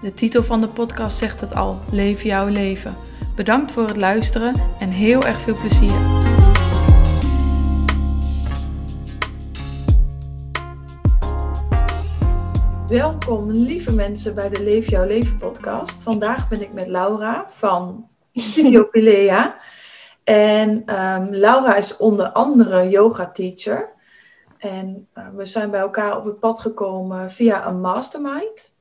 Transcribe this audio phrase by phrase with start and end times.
[0.00, 2.96] De titel van de podcast zegt het al: Leef jouw leven.
[3.36, 6.00] Bedankt voor het luisteren en heel erg veel plezier.
[12.88, 16.02] Welkom, lieve mensen, bij de Leef jouw leven podcast.
[16.02, 19.56] Vandaag ben ik met Laura van Studio Pilea.
[20.24, 23.92] En um, Laura is onder andere yoga teacher.
[24.58, 28.74] En uh, we zijn bij elkaar op het pad gekomen via een mastermind.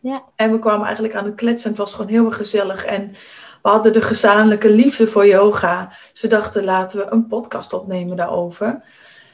[0.00, 0.22] Ja.
[0.36, 1.68] En we kwamen eigenlijk aan het kletsen.
[1.68, 2.84] Het was gewoon heel erg gezellig.
[2.84, 3.10] En
[3.62, 5.92] we hadden de gezamenlijke liefde voor yoga.
[6.12, 8.82] Dus we dachten, laten we een podcast opnemen daarover.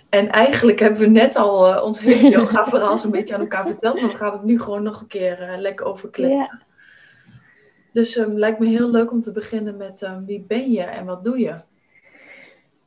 [0.08, 4.00] En eigenlijk hebben we net al uh, ons hele yoga-verhaal een beetje aan elkaar verteld.
[4.00, 6.38] Maar we gaan het nu gewoon nog een keer uh, lekker over kletsen.
[6.38, 6.62] Ja.
[7.92, 10.82] Dus het um, lijkt me heel leuk om te beginnen met um, wie ben je
[10.82, 11.54] en wat doe je?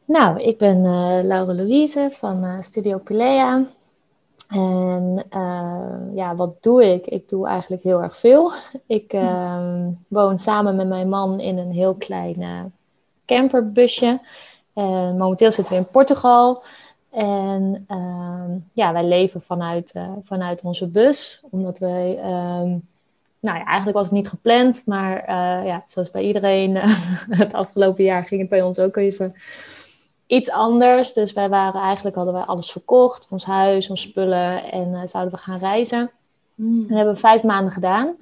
[0.05, 3.65] Nou, ik ben uh, Laura Louise van Studio Pilea.
[4.47, 7.05] En uh, ja, wat doe ik?
[7.05, 8.51] Ik doe eigenlijk heel erg veel.
[8.87, 12.63] Ik uh, woon samen met mijn man in een heel klein uh,
[13.25, 14.19] camperbusje.
[14.73, 16.63] En momenteel zitten we in Portugal.
[17.15, 21.41] En ehm, ja, wij leven vanuit, eh, vanuit onze bus.
[21.49, 22.69] Omdat wij, ehm,
[23.39, 24.81] nou ja, eigenlijk was het niet gepland.
[24.85, 26.75] Maar eh, ja, zoals bij iedereen,
[27.41, 29.33] het afgelopen jaar ging het bij ons ook even
[30.27, 31.13] iets anders.
[31.13, 33.27] Dus wij waren eigenlijk, hadden wij alles verkocht.
[33.31, 34.71] Ons huis, ons spullen.
[34.71, 36.11] En uh, zouden we gaan reizen.
[36.55, 36.79] Mm.
[36.79, 38.15] Dat hebben we vijf maanden gedaan.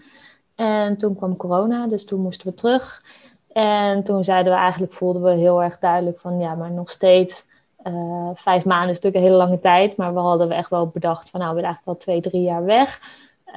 [0.56, 3.04] En toen kwam corona, dus toen moesten we terug.
[3.52, 6.40] En toen zeiden we eigenlijk, voelden we heel erg duidelijk van...
[6.40, 7.52] Ja, maar nog steeds...
[7.88, 9.98] Uh, vijf maanden is natuurlijk een hele lange tijd.
[9.98, 11.40] Maar we hadden we echt wel bedacht van...
[11.40, 13.00] Nou, we zijn eigenlijk al twee, drie jaar weg.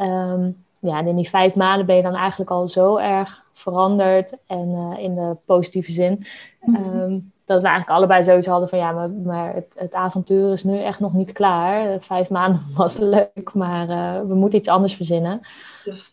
[0.01, 4.37] Um, ja, en in die vijf maanden ben je dan eigenlijk al zo erg veranderd.
[4.47, 6.25] En uh, in de positieve zin.
[6.61, 6.75] Mm.
[6.77, 10.65] Um, dat we eigenlijk allebei zoiets hadden van ja, maar, maar het, het, avontuur is
[10.65, 12.01] nu echt nog niet klaar.
[12.01, 15.41] Vijf maanden was leuk, maar uh, we moeten iets anders verzinnen.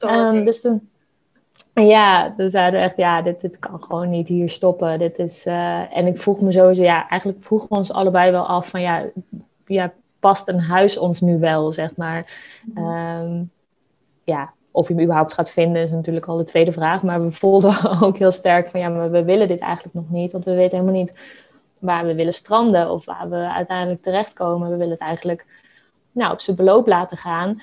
[0.07, 0.89] Um, dus toen,
[1.73, 4.99] ja, toen zeiden we echt, ja, dit, dit kan gewoon niet hier stoppen.
[4.99, 8.45] Dit is, uh, en ik vroeg me sowieso, ja, eigenlijk vroegen we ons allebei wel
[8.45, 9.05] af van ja,
[9.65, 12.39] ja past een huis ons nu wel, zeg maar.
[12.75, 13.51] Um,
[14.23, 17.03] ja, of je hem überhaupt gaat vinden is natuurlijk al de tweede vraag.
[17.03, 20.31] Maar we voelden ook heel sterk van ja, maar we willen dit eigenlijk nog niet.
[20.31, 21.17] Want we weten helemaal niet
[21.79, 24.69] waar we willen stranden of waar we uiteindelijk terechtkomen.
[24.69, 25.45] We willen het eigenlijk
[26.11, 27.61] nou, op zijn beloop laten gaan.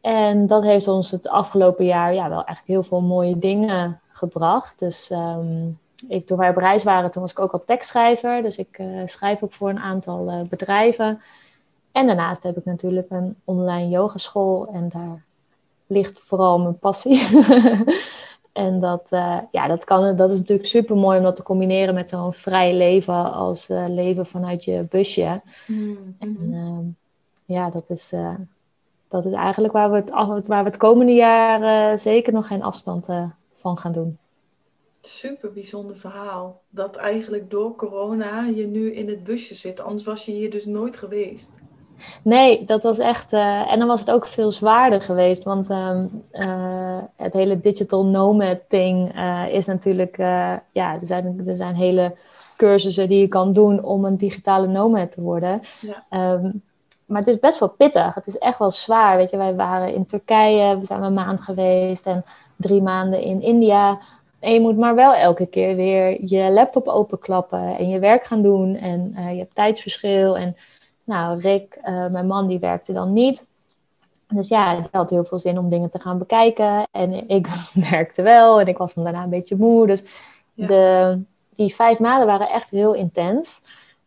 [0.00, 4.78] En dat heeft ons het afgelopen jaar ja, wel echt heel veel mooie dingen gebracht.
[4.78, 8.42] Dus um, ik, toen wij op reis waren, toen was ik ook al tekstschrijver.
[8.42, 11.22] Dus ik uh, schrijf ook voor een aantal uh, bedrijven.
[11.92, 14.68] En daarnaast heb ik natuurlijk een online yogaschool.
[14.72, 15.26] En daar
[15.88, 17.26] ligt vooral mijn passie.
[18.52, 21.94] en dat, uh, ja, dat, kan, dat is natuurlijk super mooi om dat te combineren
[21.94, 25.40] met zo'n vrij leven als uh, leven vanuit je busje.
[25.66, 26.16] Mm-hmm.
[26.18, 26.78] En uh,
[27.56, 28.12] ja, dat is,
[29.08, 33.06] dat is eigenlijk waar we het, waar we het komende jaar zeker nog geen afstand
[33.56, 34.18] van gaan doen.
[35.00, 36.62] Super bijzonder verhaal.
[36.70, 39.80] Dat eigenlijk door corona je nu in het busje zit.
[39.80, 41.58] Anders was je hier dus nooit geweest.
[42.22, 43.32] Nee, dat was echt.
[43.32, 45.42] Uh, en dan was het ook veel zwaarder geweest.
[45.42, 50.16] Want um, uh, het hele digital nomad thing uh, is natuurlijk.
[50.72, 52.14] ja, er zijn, er zijn hele
[52.56, 55.60] cursussen die je kan doen om een digitale nomad te worden.
[55.80, 56.32] Ja.
[56.32, 56.62] Um,
[57.06, 58.14] maar het is best wel pittig.
[58.14, 59.16] Het is echt wel zwaar.
[59.16, 62.24] Weet je, wij waren in Turkije, we zijn een maand geweest en
[62.56, 63.98] drie maanden in India.
[64.40, 68.42] En je moet maar wel elke keer weer je laptop openklappen en je werk gaan
[68.42, 68.76] doen.
[68.76, 70.36] En je hebt tijdsverschil.
[70.36, 70.56] En
[71.08, 73.46] nou, Rick, uh, mijn man, die werkte dan niet.
[74.28, 76.86] Dus ja, die had heel veel zin om dingen te gaan bekijken.
[76.90, 77.48] En ik
[77.90, 79.86] werkte wel en ik was dan daarna een beetje moe.
[79.86, 80.04] Dus
[80.54, 80.66] ja.
[80.66, 81.20] de,
[81.54, 83.62] die vijf maanden waren echt heel intens.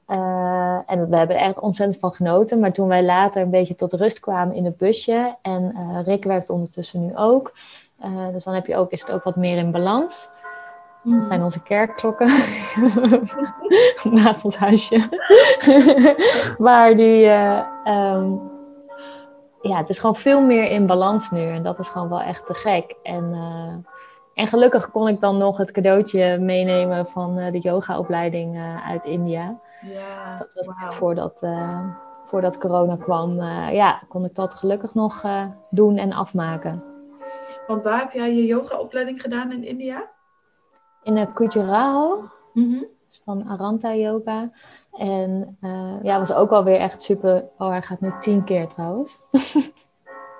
[0.07, 2.59] Uh, en we hebben er echt ontzettend van genoten.
[2.59, 5.35] Maar toen wij later een beetje tot rust kwamen in het busje.
[5.41, 7.53] En uh, Rick werkt ondertussen nu ook.
[8.05, 10.29] Uh, dus dan heb je ook, is het ook wat meer in balans.
[11.03, 11.27] Dat mm.
[11.27, 12.27] zijn onze kerkklokken
[14.24, 15.00] naast ons huisje.
[16.57, 18.51] maar die, uh, um,
[19.62, 21.50] ja, het is gewoon veel meer in balans nu.
[21.50, 22.95] En dat is gewoon wel echt te gek.
[23.03, 23.92] En, uh,
[24.33, 29.59] en gelukkig kon ik dan nog het cadeautje meenemen van uh, de yogaopleiding uit India.
[29.81, 30.81] Ja, dat was wow.
[30.81, 31.45] net voordat,
[32.24, 33.42] voordat corona kwam.
[33.71, 35.24] ja, kon ik dat gelukkig nog
[35.69, 36.83] doen en afmaken.
[37.68, 40.09] Want waar heb jij je yogaopleiding gedaan in India?
[41.03, 42.24] In uh, Khajuraho.
[42.53, 42.83] Mhm.
[43.24, 44.51] Van Aranta Yoga.
[44.92, 47.45] En uh, ja, was ook alweer echt super.
[47.57, 49.21] Oh, hij gaat nu tien keer trouwens.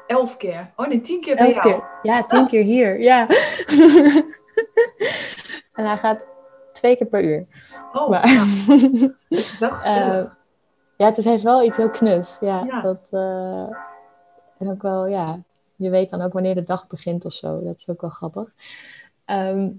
[0.08, 0.72] Elf keer.
[0.76, 1.68] Oh nee, tien keer bij Elf jou.
[1.70, 1.84] keer.
[2.04, 3.00] Ja, tien keer hier.
[3.00, 3.28] Ja.
[5.74, 6.26] en hij gaat
[6.74, 7.46] twee keer per uur.
[7.94, 8.28] Oh, Maar-
[9.30, 9.84] gezellig.
[9.86, 10.32] Eh,
[10.98, 12.38] ja, het is, heeft wel iets heel knus.
[12.42, 12.82] Ja, Ja.
[12.82, 13.78] Dat, eh,
[14.58, 15.40] en ook wel, ja,
[15.76, 17.64] je weet dan ook wanneer de dag begint of zo.
[17.64, 18.50] Dat is ook wel grappig.
[19.26, 19.70] Ehm,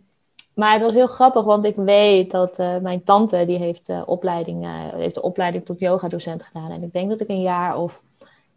[0.55, 4.03] maar het was heel grappig, want ik weet dat eh, mijn tante, die heeft, eh,
[4.07, 6.71] opleiding, eh, heeft de opleiding tot yogadocent gedaan.
[6.71, 8.03] En ik denk dat ik een jaar of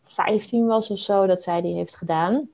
[0.03, 2.49] 15 was of zo, dat zij die heeft gedaan.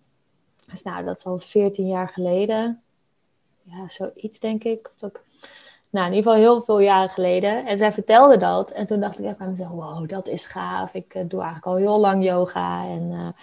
[0.72, 2.82] Dus nou, dat is al 14 jaar geleden.
[3.64, 4.92] Ja, zoiets denk ik.
[4.98, 5.20] Dat
[5.90, 7.66] nou, in ieder geval heel veel jaren geleden.
[7.66, 8.72] En zij vertelde dat.
[8.72, 10.94] En toen dacht ik echt aan mezelf, wow, dat is gaaf.
[10.94, 12.86] Ik doe eigenlijk al heel lang yoga.
[12.86, 13.36] En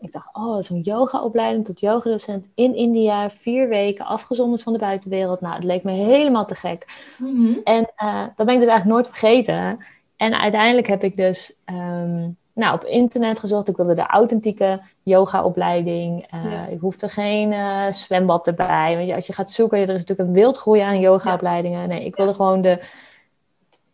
[0.00, 3.30] ik dacht, oh, zo'n yogaopleiding tot yogadocent in India.
[3.30, 5.40] Vier weken, afgezonderd van de buitenwereld.
[5.40, 6.86] Nou, het leek me helemaal te gek.
[7.18, 7.54] Mhm.
[7.62, 9.78] En eh, dat ben ik dus eigenlijk nooit vergeten.
[10.16, 13.68] En uiteindelijk heb ik dus ehm, nou, op internet gezocht.
[13.68, 16.26] Ik wilde de authentieke yogaopleiding.
[16.30, 16.66] Ja.
[16.66, 18.96] Ik hoefde geen eh, zwembad erbij.
[18.96, 21.88] Want als je gaat zoeken, er is natuurlijk een wildgroei aan yogaopleidingen.
[21.88, 22.80] Nee, ik wilde gewoon de,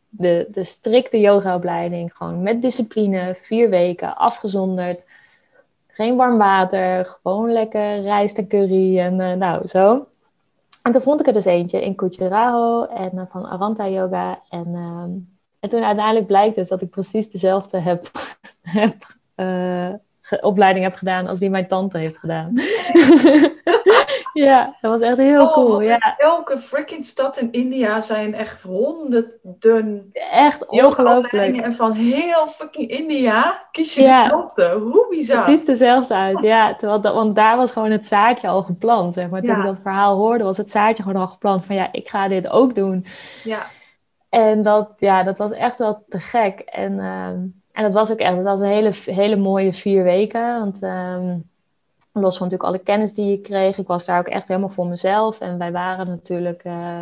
[0.09, 2.11] de, de strikte yogaopleiding.
[2.15, 5.05] Gewoon met discipline, vier weken, afgezonderd.
[5.97, 10.07] Geen warm water, gewoon lekker rijst en curry en eh, nou zo.
[10.83, 14.43] En toen vond ik er dus eentje in Khajuraho en eh, van Aranta Yoga.
[14.49, 15.11] En, ehm,
[15.61, 18.11] en toen uiteindelijk blijkt dus dat ik precies dezelfde heb,
[19.35, 19.93] eh,
[20.41, 22.53] opleiding heb gedaan als die mijn tante heeft gedaan.
[24.45, 25.81] ja, dat was echt heel Oh, cool.
[25.81, 31.57] Ja, Elke freaking stad in India zijn echt honderden echt ongelooflijk.
[31.57, 34.23] En van heel fucking India kies je Ja.
[34.23, 34.71] dezelfde.
[34.79, 35.45] Hoe bizar.
[35.45, 36.75] Precies dezelfde uit, ja.
[36.77, 39.15] Terwijl dat, want daar was gewoon het zaadje al geplant.
[39.15, 39.41] Zeg maar.
[39.41, 39.59] Toen Ja.
[39.59, 42.49] ik dat verhaal hoorde, was het zaadje gewoon al geplant van ja, ik ga dit
[42.49, 43.05] ook doen.
[43.45, 43.67] Ja.
[44.29, 46.59] En dat, ja, dat was echt wel te gek.
[46.61, 47.37] En, ehm,
[47.73, 50.59] en dat was ook echt, dat was een hele, hele mooie vier weken.
[50.59, 51.37] Want ehm,
[52.23, 54.87] los van natuurlijk alle kennis die je kreeg, ik was daar ook echt helemaal voor
[54.87, 55.41] mezelf.
[55.41, 57.01] En wij waren natuurlijk, eh,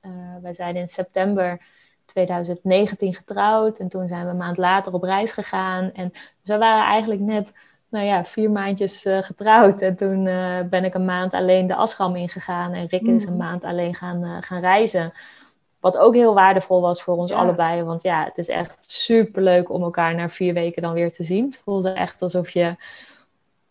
[0.00, 0.10] eh,
[0.42, 1.60] wij zijn in september
[2.04, 3.78] 2019 getrouwd.
[3.78, 5.92] En toen zijn we een maand later op reis gegaan.
[5.92, 7.52] En dus we waren eigenlijk net,
[7.88, 9.82] nou ja, vier maandjes eh, getrouwd.
[9.82, 10.24] En toen
[10.70, 12.72] ben ik een maand alleen de asgram ingegaan.
[12.72, 13.42] En Rick is een Mhm.
[13.42, 15.12] maand alleen gaan, gaan reizen.
[15.80, 17.36] Wat ook heel waardevol was voor ons Ja.
[17.36, 17.82] allebei.
[17.82, 21.24] Want ja, het is echt super leuk om elkaar na vier weken dan weer te
[21.24, 21.44] zien.
[21.44, 22.76] Het voelde echt alsof je.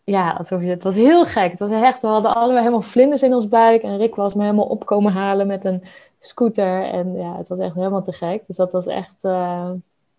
[0.04, 0.68] Ja, alsof je.
[0.68, 1.50] Het was heel gek.
[1.50, 2.02] Het was echt.
[2.02, 3.82] We hadden allebei helemaal vlinders in ons buik.
[3.82, 5.82] En Rick was me helemaal opkomen halen met een
[6.20, 6.84] scooter.
[6.84, 8.46] En ja, het was echt helemaal te gek.
[8.46, 9.24] Dus dat was echt.
[9.24, 9.70] eh,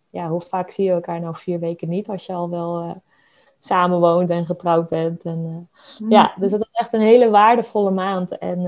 [0.10, 2.96] ja, hoe vaak zie je elkaar nou vier weken niet als je al wel eh,
[3.60, 5.24] samen woont en getrouwd bent.
[5.24, 5.70] En,
[6.02, 8.38] eh, ja, dus het was echt een hele waardevolle maand.
[8.38, 8.62] En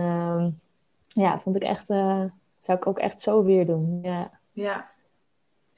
[1.07, 1.85] ja, vond ik echt.
[1.85, 3.99] zou ik ook echt zo weer doen.
[4.01, 4.29] Ja.
[4.51, 4.89] Ja.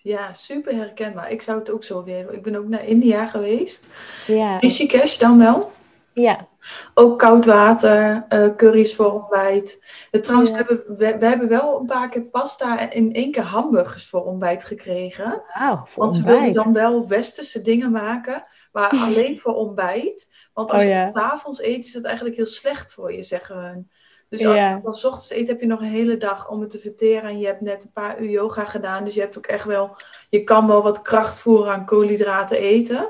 [0.02, 1.32] Ja, super herkenbaar.
[1.32, 2.36] Ik zou het ook zo weer doen.
[2.36, 3.88] Ik ben ook naar India geweest.
[4.28, 4.58] Ja.
[4.58, 5.72] Rishikesh dan wel.
[6.14, 6.48] Ja.
[6.94, 9.86] Ook koud water, eh, curry's voor ontbijt.
[10.12, 10.58] Eh, trouwens, Ja.
[10.58, 14.26] hebben, we, we hebben wel een paar keer pasta en in één keer hamburgers voor
[14.26, 15.44] ontbijt gekregen.
[15.86, 20.28] Voor Want ze wilden dan wel westerse dingen maken, maar alleen voor ontbijt.
[20.54, 21.06] Want als Oh, je ja.
[21.06, 23.92] het s'avonds eet, is dat eigenlijk heel slecht voor je, zeggen hun.
[24.30, 24.70] Dus als Ja.
[24.76, 27.30] je dan 's ochtends eet, heb je nog een hele dag om het te verteren.
[27.30, 29.04] En je hebt net een paar uur yoga gedaan.
[29.04, 29.96] Dus je hebt ook echt wel,
[30.30, 33.10] je kan wel wat kracht voeren aan koolhydraten eten.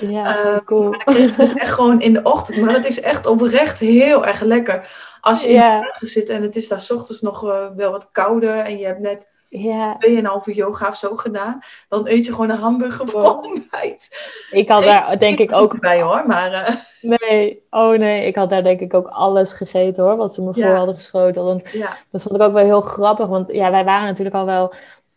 [0.00, 0.90] Ja, Eh, cool.
[0.90, 2.60] Maar dat kreeg je dus echt gewoon in de ochtend.
[2.60, 4.88] Maar dat is echt oprecht heel erg lekker.
[5.20, 8.08] Als je in de zit en het is daar 's ochtends nog eh, wel wat
[8.12, 8.58] kouder.
[8.58, 11.58] En je hebt net Ja, 2,5 uur yoga of zo gedaan.
[11.88, 13.44] Dan eet je gewoon een hamburger voor Wow.
[13.44, 14.08] ontbijt.
[14.50, 15.80] ik had daar denk ik ook...
[15.80, 16.26] bij hoor.
[16.26, 20.34] Maar eh, Nee, oh nee, ik had daar denk ik ook alles gegeten hoor, wat
[20.34, 20.66] ze me Ja.
[20.66, 21.44] voor hadden geschoten.
[21.44, 24.44] Want ja, dat vond ik ook wel heel grappig, want ja, wij waren natuurlijk al
[24.46, 24.72] wel,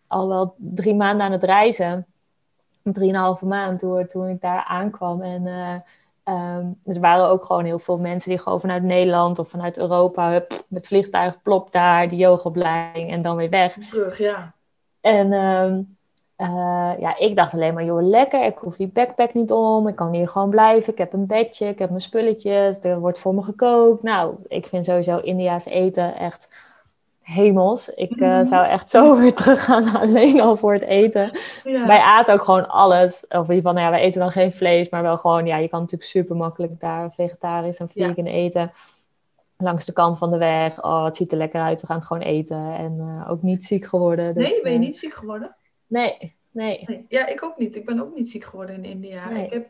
[0.07, 2.05] al wel drie maanden aan het reizen.
[2.83, 5.21] Drieënhalve maand toen, toen ik daar aankwam.
[5.21, 5.75] En eh,
[6.29, 10.31] ehm, er waren ook gewoon heel veel mensen die gewoon vanuit Nederland of vanuit Europa,
[10.31, 13.73] hup, met vliegtuig, plop daar, die yogaopleiding en dan weer weg.
[13.73, 14.53] terug, ja.
[15.01, 15.81] En ehm,
[16.35, 18.45] eh, ja, ik dacht alleen maar, joh, lekker.
[18.45, 19.87] Ik hoef die backpack niet om.
[19.87, 20.91] Ik kan hier gewoon blijven.
[20.91, 22.83] Ik heb een bedje, ik heb mijn spulletjes.
[22.83, 24.03] Er wordt voor me gekookt.
[24.03, 26.47] Nou, ik vind sowieso India's eten echt
[27.29, 27.89] hemels.
[27.89, 28.45] Ik eh, Mhm.
[28.45, 31.31] zou echt zo weer teruggaan alleen al voor het eten.
[31.63, 31.87] ja.
[31.87, 33.23] Wij aten ook gewoon alles.
[33.27, 35.57] Of in ieder geval, nou ja, wij eten dan geen vlees, maar wel gewoon, ja,
[35.57, 38.05] je kan natuurlijk super makkelijk daar vegetarisch en Ja.
[38.07, 38.71] vegan eten.
[39.57, 40.83] Langs de kant van de weg.
[40.83, 41.81] Oh, het ziet er lekker uit.
[41.81, 42.73] We gaan het gewoon eten.
[42.73, 44.33] En eh, ook niet ziek geworden.
[44.33, 45.55] Dus, nee, ben je eh, niet ziek geworden?
[45.87, 46.83] Nee, nee.
[46.85, 47.05] Nee.
[47.07, 47.75] Ja, ik ook niet.
[47.75, 49.29] Ik ben ook niet ziek geworden in India.
[49.29, 49.45] Nee.
[49.45, 49.67] Ik heb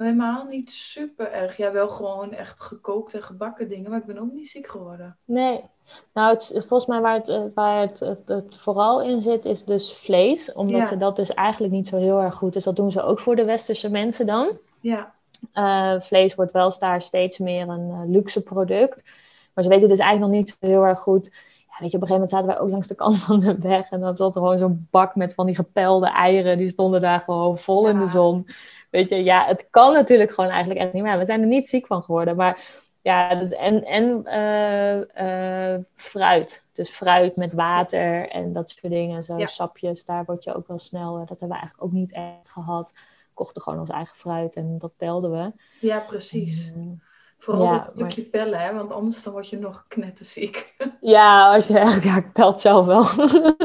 [0.00, 1.56] Helemaal niet super erg.
[1.56, 5.16] Ja, wel gewoon echt gekookt en gebakken dingen, maar ik ben ook niet ziek geworden.
[5.24, 5.64] Nee.
[6.14, 9.92] Nou, het, volgens mij waar, het, eh, waar het, het, vooral in zit, is dus
[9.92, 10.52] vlees.
[10.52, 12.52] Omdat ze dat dus eigenlijk niet zo heel erg goed.
[12.52, 14.50] Dus dat doen ze ook voor de westerse mensen dan.
[14.80, 15.14] Ja.
[15.54, 19.04] Uh, vlees wordt wel daar steeds meer een uh, luxe product.
[19.54, 21.30] Maar ze weten dus eigenlijk nog niet zo heel erg goed.
[21.68, 23.58] Ja, weet je, op een gegeven moment zaten wij ook langs de kant van de
[23.58, 23.90] weg.
[23.90, 26.58] En dan zat er gewoon zo'n bak met van die gepelde eieren.
[26.58, 28.46] Die stonden daar gewoon vol in de zon.
[28.90, 31.18] Weet je, ja, het kan natuurlijk gewoon eigenlijk echt niet meer.
[31.18, 32.36] We zijn er niet ziek van geworden.
[32.36, 32.64] Maar
[33.02, 34.04] ja, dus en, en
[35.18, 36.64] uh, fruit.
[36.72, 39.22] Dus fruit met water en dat soort dingen.
[39.22, 41.18] Zo sapjes, daar word je ook wel snel.
[41.18, 42.92] dat hebben we eigenlijk ook niet echt gehad.
[42.94, 45.52] We kochten gewoon ons eigen fruit en dat pelden we.
[45.86, 46.72] Ja, precies.
[47.38, 48.74] Vooral ja, dat stukje pellen, hè?
[48.74, 50.76] want anders dan word je nog knetterziek.
[51.00, 53.04] Ja, als je echt, ja, ik pelt zelf wel.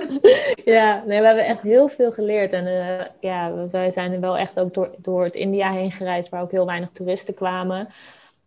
[0.75, 2.53] ja, nee, we hebben echt heel veel geleerd.
[2.53, 6.29] En uh, ja, wij zijn er wel echt ook door, door het India heen gereisd,
[6.29, 7.87] waar ook heel weinig toeristen kwamen.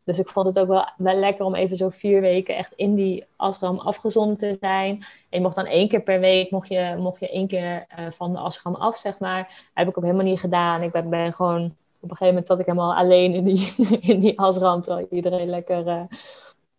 [0.05, 2.95] Dus ik vond het ook wel, wel lekker om even zo vier weken echt in
[2.95, 4.91] die ashram afgezonden te zijn.
[4.99, 8.07] En je mocht dan één keer per week, mocht je, mocht je één keer uh,
[8.11, 9.71] van de ashram af, zeg maar.
[9.75, 10.83] Heb ik ook helemaal niet gedaan.
[10.83, 11.65] Ik ben, gewoon
[12.01, 13.75] op een gegeven moment zat ik helemaal alleen in die,
[14.13, 16.03] in die asram, terwijl iedereen lekker uh,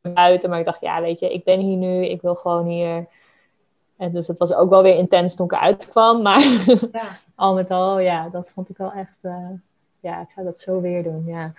[0.02, 0.50] buiten.
[0.50, 3.08] Maar ik dacht, ja, weet je, ik ben hier nu, ik wil gewoon hier.
[3.98, 6.22] En dus het was ook wel weer intens toen ik eruit kwam.
[6.22, 6.40] Maar
[6.92, 7.18] ja.
[7.36, 9.50] al met al, ja, dat vond ik wel echt, uh,
[10.00, 11.54] ja, ik zou dat zo weer doen, ja.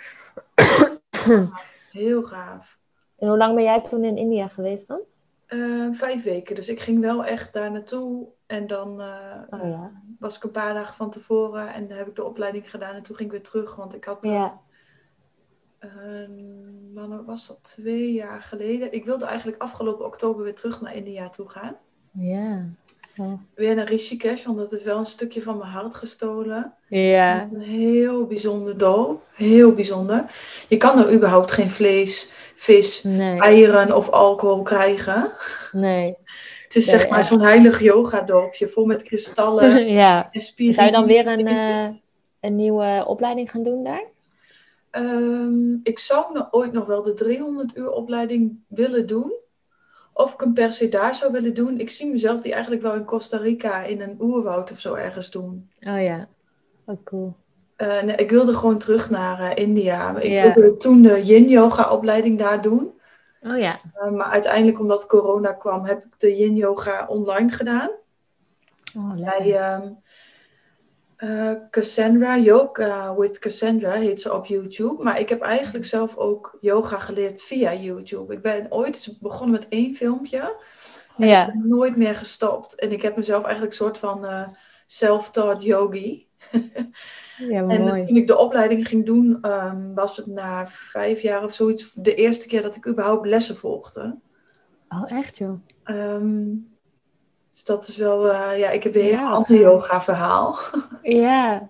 [1.91, 2.79] Heel gaaf.
[3.19, 5.01] En hoe lang ben jij toen in India geweest dan?
[5.49, 6.55] Uh, vijf weken.
[6.55, 8.27] Dus ik ging wel echt daar naartoe.
[8.47, 12.15] En dan uh, oh, ja was ik een paar dagen van tevoren en heb ik
[12.15, 13.75] de opleiding gedaan en toen ging ik weer terug.
[13.77, 14.61] Want ik had, ja.
[15.81, 18.93] Uh, was dat twee jaar geleden?
[18.93, 21.77] Ik wilde eigenlijk afgelopen oktober weer terug naar India toe gaan.
[22.13, 22.69] Ja.
[23.55, 26.75] Weer naar Rishikesh, want dat is wel een stukje van mijn hart gestolen.
[26.89, 27.49] Ja.
[27.53, 29.23] Een heel bijzonder dal.
[29.35, 30.25] Heel bijzonder.
[30.69, 33.05] Je kan er überhaupt geen vlees, vis,
[33.39, 35.33] eieren of alcohol krijgen.
[35.73, 36.17] Nee.
[36.65, 40.29] Het is zeg maar zo'n heilig yoga-dorpje, vol met kristallen ja.
[40.33, 40.75] en spieren.
[40.75, 41.89] Zou je dan weer een, uh,
[42.51, 44.05] een nieuwe opleiding gaan doen daar?
[44.99, 49.33] Um, ik zou nou ooit nog wel de 300 uur opleiding willen doen.
[50.13, 51.79] Of ik hem per se daar zou willen doen.
[51.79, 55.31] Ik zie mezelf die eigenlijk wel in Costa Rica in een oerwoud of zo ergens
[55.31, 55.71] doen.
[55.81, 56.29] Oh ja,
[56.87, 57.35] oh cool.
[57.77, 60.19] Uh, nee, ik wilde gewoon terug naar uh, India.
[60.19, 62.93] Ik wilde toen de yin-yoga opleiding daar doen.
[63.41, 63.79] Oh ja.
[63.95, 67.91] Uh, maar uiteindelijk, omdat corona kwam, heb ik de yin yoga online gedaan.
[68.97, 69.99] Oh, Bij um,
[71.25, 75.03] uh, Cassandra, Yoga with Cassandra heet ze op YouTube.
[75.03, 78.33] Maar ik heb eigenlijk zelf ook yoga geleerd via YouTube.
[78.33, 80.57] Ik ben ooit begonnen met één filmpje.
[81.17, 81.47] En ja.
[81.47, 82.81] ik ben nooit meer gestopt.
[82.81, 84.49] En ik heb mezelf eigenlijk een soort van uh,
[84.87, 86.29] self-taught yogi.
[87.39, 88.07] Ja, en mooi.
[88.07, 92.15] toen ik de opleiding ging doen, um, was het na vijf jaar of zoiets de
[92.15, 94.19] eerste keer dat ik überhaupt lessen volgde.
[94.89, 95.61] Oh, echt joh?
[95.85, 96.79] Um,
[97.51, 100.59] dus dat is wel, uh, ja, ik heb weer een ander yoga verhaal.
[101.03, 101.69] Ja.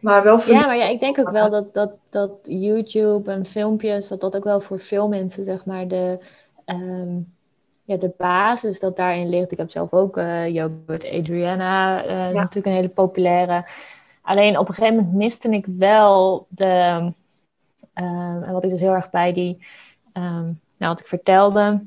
[0.00, 4.08] maar wel Ja, maar ja, ik denk ook wel dat, dat, dat YouTube en filmpjes,
[4.08, 6.18] dat dat ook wel voor veel mensen, zeg maar, de,
[6.66, 7.34] um,
[7.84, 9.52] ja, de basis dat daarin ligt.
[9.52, 12.30] Ik heb zelf ook uh, yoga met Adriana, uh, ja.
[12.30, 13.66] natuurlijk een hele populaire.
[14.22, 17.12] Alleen op een gegeven moment miste ik wel de.
[17.94, 19.58] Um, en wat ik dus heel erg bij die.
[20.12, 21.84] Um, nou, wat ik vertelde.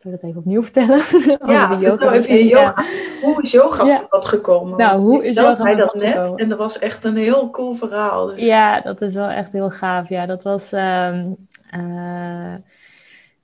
[0.00, 1.02] Zal ik dat even opnieuw vertellen?
[1.54, 2.12] Ja, de yoga.
[2.12, 2.84] Even yoga.
[3.22, 4.06] Hoe is yoga ja.
[4.10, 4.78] op gekomen?
[4.78, 6.14] Nou, hoe is yoga hij dat net?
[6.14, 6.38] Gekomen?
[6.38, 8.26] En dat was echt een heel cool verhaal.
[8.26, 8.44] Dus.
[8.44, 10.08] Ja, dat is wel echt heel gaaf.
[10.08, 10.72] Ja, dat was.
[10.72, 11.36] Um,
[11.74, 12.54] uh,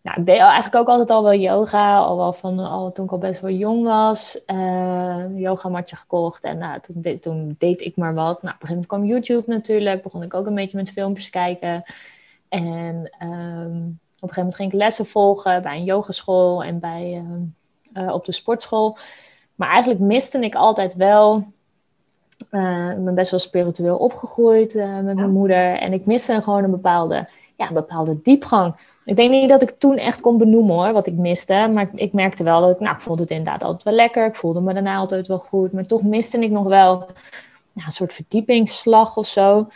[0.03, 3.13] nou, ik deed eigenlijk ook altijd al wel yoga, al wel van al, toen ik
[3.13, 4.41] al best wel jong was.
[4.47, 8.43] Uh, yogamatje gekocht en nou, toen, de, toen deed ik maar wat.
[8.43, 11.31] Nou, op een gegeven moment kwam YouTube natuurlijk, begon ik ook een beetje met filmpjes
[11.31, 11.83] kijken.
[12.49, 17.25] En um, een gegeven moment ging ik lessen volgen bij een yogaschool en bij,
[17.95, 18.97] uh, uh, op de sportschool.
[19.55, 21.55] Maar eigenlijk miste ik altijd wel
[22.51, 25.79] uh, ik ben best wel spiritueel opgegroeid uh, met mijn moeder.
[25.79, 28.75] En ik miste gewoon een bepaalde, ja, een bepaalde diepgang.
[29.05, 31.71] Ik denk niet dat ik toen echt kon benoemen hoor, wat ik miste.
[31.73, 34.27] Maar ik, merkte wel dat ik, nou, ik vond het inderdaad altijd wel lekker.
[34.27, 35.73] Ik voelde me daarna altijd wel goed.
[35.73, 39.69] Maar toch miste ik nog wel nou, een soort verdiepingsslag of zo.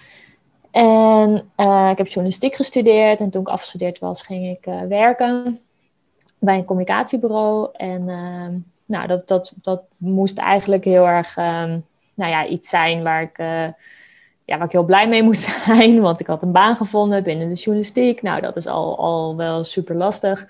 [0.70, 3.20] En uh, ik heb journalistiek gestudeerd.
[3.20, 5.60] En toen ik afgestudeerd was, ging ik uh, werken
[6.38, 7.68] bij een communicatiebureau.
[7.72, 8.46] En uh,
[8.84, 11.84] nou, dat, dat, dat moest eigenlijk heel erg um,
[12.14, 13.38] nou ja, iets zijn waar ik
[14.50, 17.48] ja, waar ik heel blij mee moest zijn, want ik had een baan gevonden binnen
[17.48, 18.22] de journalistiek.
[18.22, 20.46] Nou, dat is al, al wel super lastig.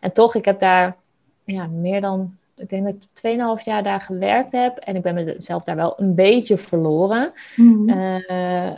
[0.00, 0.96] En toch, ik heb daar
[1.44, 4.76] ja, meer dan, ik denk dat ik 2,5 jaar daar gewerkt heb.
[4.76, 7.32] En ik ben mezelf daar wel een beetje verloren.
[7.56, 7.88] Mm.
[7.88, 8.72] Uh,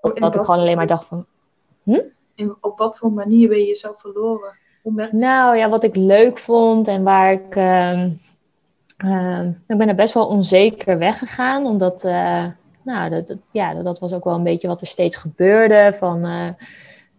[0.00, 1.26] dat ik gewoon alleen maar dacht van...
[1.82, 2.00] Hm?
[2.60, 4.58] Op wat voor manier ben je jezelf verloren?
[5.12, 7.56] nou ja, wat ik leuk vond en waar ik...
[7.56, 8.04] Uh,
[9.04, 12.04] uh, ik ben er best wel onzeker weggegaan, omdat...
[12.04, 12.44] Uh,
[12.82, 15.92] nou, dat, dat, ja, dat was ook wel een beetje wat er steeds gebeurde.
[15.94, 16.26] Van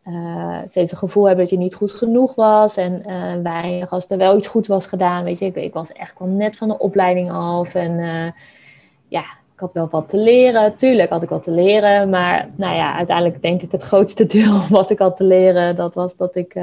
[0.05, 2.77] uh, steeds het gevoel hebben dat je niet goed genoeg was.
[2.77, 5.23] En uh, weinig als er wel iets goed was gedaan.
[5.23, 7.75] Weet je, ik, ik was echt kwam net van de opleiding af.
[7.75, 8.31] En uh,
[9.07, 9.23] ja,
[9.61, 10.75] had wel wat te leren.
[10.75, 12.09] Tuurlijk had ik wat te leren.
[12.09, 15.93] Maar nou ja, uiteindelijk denk ik het grootste deel wat ik had te leren, dat
[15.93, 16.53] was dat ik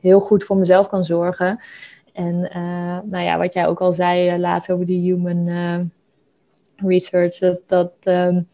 [0.00, 1.60] heel goed voor mezelf kan zorgen.
[2.12, 2.40] En
[3.04, 5.48] nou ja, wat jij ook al zei laatst over die human
[6.76, 7.92] research, dat.
[8.04, 8.48] um,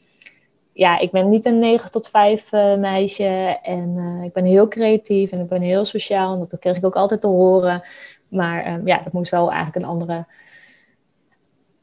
[0.78, 3.58] ja, ik ben niet een 9 tot 5 uh, eh, meisje.
[3.62, 6.32] En ik ben heel creatief en ik ben heel sociaal.
[6.32, 7.82] En dat kreeg ik ook altijd te horen.
[8.28, 10.26] Maar ja, dat moest wel eigenlijk een andere.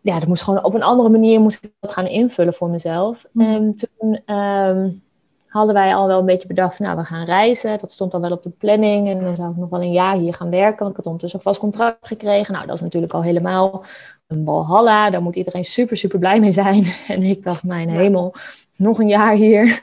[0.06, 3.26] Ja, dat moest gewoon op een andere manier moest ik dat gaan invullen voor mezelf.
[3.32, 3.42] Mm.
[3.42, 5.04] En toen um,
[5.48, 7.80] hadden wij al wel een beetje bedacht, nou, we gaan reizen.
[7.80, 9.10] Dat stond dan wel op de planning.
[9.10, 10.78] En dan zou ik nog wel een jaar hier gaan werken.
[10.78, 12.54] Want ik had ondertussen een vast contract gekregen.
[12.54, 13.84] Nou, dat is natuurlijk al helemaal
[14.28, 15.10] een balhalla.
[15.10, 16.84] Daar moet iedereen super, super blij mee zijn.
[17.08, 18.34] En ik dacht, mijn hemel,
[18.76, 19.80] nog een jaar hier.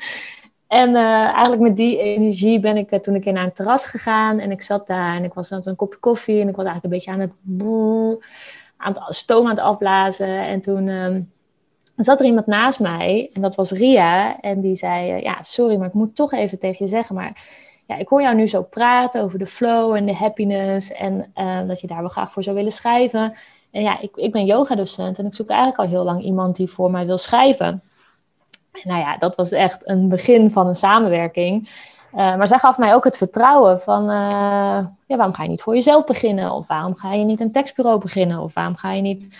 [0.66, 4.38] En uh, eigenlijk met die energie ben ik uh, toen ik naar een terras gegaan.
[4.38, 6.40] En ik zat daar en ik was aan een kopje koffie.
[6.40, 7.32] En ik was eigenlijk een beetje aan het,
[8.82, 10.46] aan het stoom aan het afblazen.
[10.46, 11.16] En toen uh,
[11.96, 13.30] zat er iemand naast mij.
[13.32, 14.40] En dat was Ria.
[14.40, 17.14] En die zei, eh, ja, sorry, maar ik moet toch even tegen je zeggen.
[17.14, 17.42] Maar
[17.86, 20.92] ja, ik hoor jou nu zo praten over de flow en de happiness.
[20.92, 21.32] En
[21.66, 23.34] dat je daar wel graag voor zou willen schrijven.
[23.70, 26.68] En ja, ik, ik ben yogadocent en ik zoek eigenlijk al heel lang iemand die
[26.68, 27.82] voor mij wil schrijven.
[28.82, 31.68] Nou ja, dat was echt een begin van een samenwerking.
[32.14, 35.62] Uh, maar zij gaf mij ook het vertrouwen van, uh, ja, waarom ga je niet
[35.62, 36.50] voor jezelf beginnen?
[36.50, 38.38] Of waarom ga je niet een tekstbureau beginnen?
[38.38, 39.36] Of waarom ga je niet,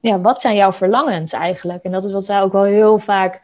[0.00, 1.82] ja, wat zijn jouw verlangens eigenlijk?
[1.82, 3.40] En dat is wat zij ook wel heel vaak,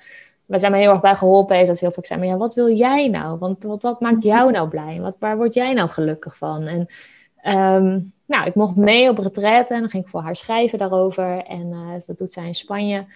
[0.46, 2.36] waar zij mij heel erg bij geholpen heeft, dat ze heel vaak zei, maar ja,
[2.36, 3.38] wat wil jij nou?
[3.38, 5.00] Want wat, wat maakt jou nou blij?
[5.00, 6.66] Wat, waar word jij nou gelukkig van?
[6.66, 6.86] En
[7.56, 11.44] um, nou, ik mocht mee op retraite en dan ging ik voor haar schrijven daarover.
[11.44, 13.06] En uh, dat doet zij in Spanje.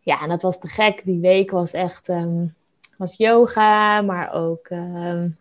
[0.00, 1.04] Ja, en dat was te gek.
[1.04, 2.54] Die week was echt um,
[2.98, 5.36] was yoga, maar ook um,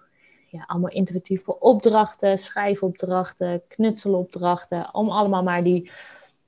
[0.47, 4.89] ja, allemaal intuïtieve opdrachten, schrijfopdrachten, knutselopdrachten.
[4.91, 5.91] Om allemaal maar die,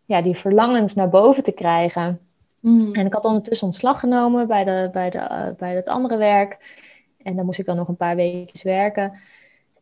[0.05, 2.19] ja, die verlangens naar boven te krijgen.
[2.61, 2.93] Mm.
[2.93, 6.77] En ik had ondertussen ontslag genomen bij, de, bij, de, uh, bij het andere werk.
[7.23, 9.19] En dan moest ik dan nog een paar weken werken.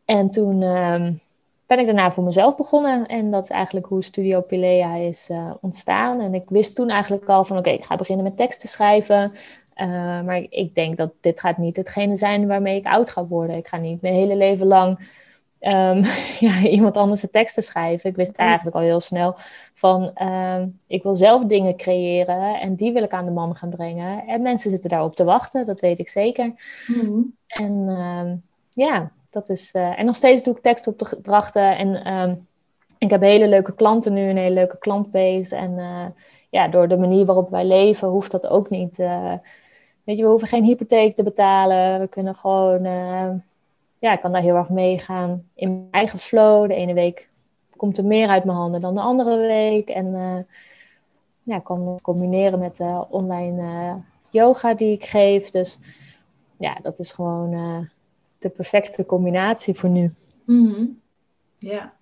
[0.04, 1.20] En toen um,
[1.66, 3.06] ben ik daarna voor mezelf begonnen.
[3.06, 6.20] En dat is eigenlijk hoe Studio Pilea is uh, ontstaan.
[6.20, 9.32] En ik wist toen eigenlijk al van oké, ik ga beginnen met teksten schrijven.
[9.80, 13.56] Uh, maar ik denk dat dit gaat niet hetgene zijn waarmee ik oud ga worden.
[13.56, 14.98] Ik ga niet mijn hele leven lang
[15.60, 16.02] um,
[16.48, 18.10] ja, iemand anders de teksten schrijven.
[18.10, 19.34] Ik wist eigenlijk al heel snel
[19.74, 23.70] van um, ik wil zelf dingen creëren en die wil ik aan de man gaan
[23.70, 24.26] brengen.
[24.26, 26.52] En mensen zitten daarop te wachten, dat weet ik zeker.
[26.86, 31.76] Mm En um, ja, dat is, uh, en nog steeds doe ik tekstopdrachten.
[31.76, 32.46] En
[32.98, 35.56] ik heb hele leuke klanten nu, een hele leuke klantbase.
[35.56, 36.06] En uh,
[36.50, 38.98] ja, door de manier waarop wij leven, hoeft dat ook niet.
[38.98, 39.32] Uh,
[40.08, 42.00] weet je, we hoeven geen hypotheek te betalen.
[42.00, 42.82] We kunnen gewoon,
[43.98, 46.68] ja, ik kan daar heel erg meegaan in mijn eigen flow.
[46.68, 47.28] De ene week
[47.76, 49.88] komt er meer uit mijn handen dan de andere week.
[49.88, 50.12] En
[51.42, 53.96] ja, ik kan het combineren met de online
[54.30, 55.50] yoga die ik geef.
[55.50, 55.78] Dus
[56.58, 57.50] ja, dat is gewoon
[58.38, 60.10] de perfecte combinatie voor nu.
[60.44, 61.00] Mm
[61.58, 61.92] Ja,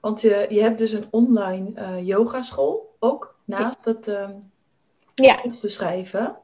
[0.00, 4.28] want je, je hebt dus een online uh, yogaschool ook naast het uh,
[5.14, 5.40] ja.
[5.40, 6.36] te schrijven.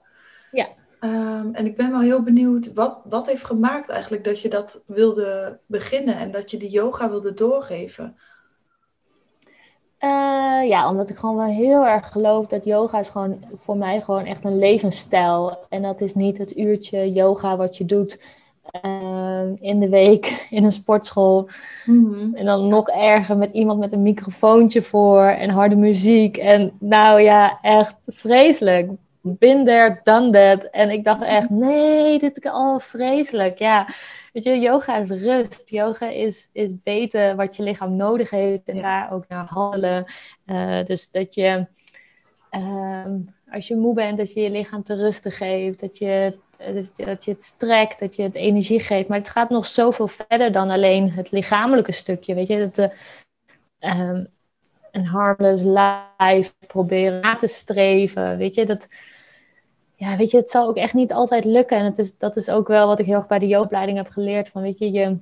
[0.53, 0.69] Ja.
[1.01, 4.83] Um, en ik ben wel heel benieuwd, wat, wat heeft gemaakt eigenlijk dat je dat
[4.87, 8.17] wilde beginnen en dat je de yoga wilde doorgeven?
[10.01, 14.01] Uh, ja, omdat ik gewoon wel heel erg geloof dat yoga is gewoon voor mij
[14.01, 15.59] gewoon echt een levensstijl.
[15.69, 18.19] En dat is niet het uurtje yoga wat je doet
[18.71, 21.49] Ehm, in de week in een sportschool.
[21.87, 22.35] Mhm.
[22.35, 26.37] En dan nog erger met iemand met een microfoontje voor en harde muziek.
[26.37, 28.91] En nou ja, echt vreselijk.
[29.29, 30.71] Been there, done that.
[30.71, 33.59] En ik dacht echt, nee, dit is al vreselijk.
[33.59, 33.89] Ja,
[34.33, 35.71] weet je, yoga is rust.
[35.71, 40.05] Yoga is, is weten wat je lichaam nodig heeft en daar ook naar handelen.
[40.47, 41.67] Uh, dus dat je,
[42.51, 43.05] uh,
[43.51, 45.81] als je moe bent, dat je je lichaam te rusten geeft.
[45.81, 46.39] Dat je
[46.97, 49.09] dat je het strekt, dat je het energie geeft.
[49.09, 52.35] Maar het gaat nog zoveel verder dan alleen het lichamelijke stukje.
[52.35, 52.93] Weet je, dat
[53.81, 54.21] uh,
[54.91, 58.37] een harmless life proberen na te streven.
[58.37, 58.89] Weet je, dat,
[59.99, 61.79] ja, weet je, het zal ook echt niet altijd lukken.
[61.79, 64.09] En het is, dat is ook wel wat ik heel erg bij de opleiding heb
[64.09, 64.49] geleerd.
[64.49, 65.19] Van, weet je, je,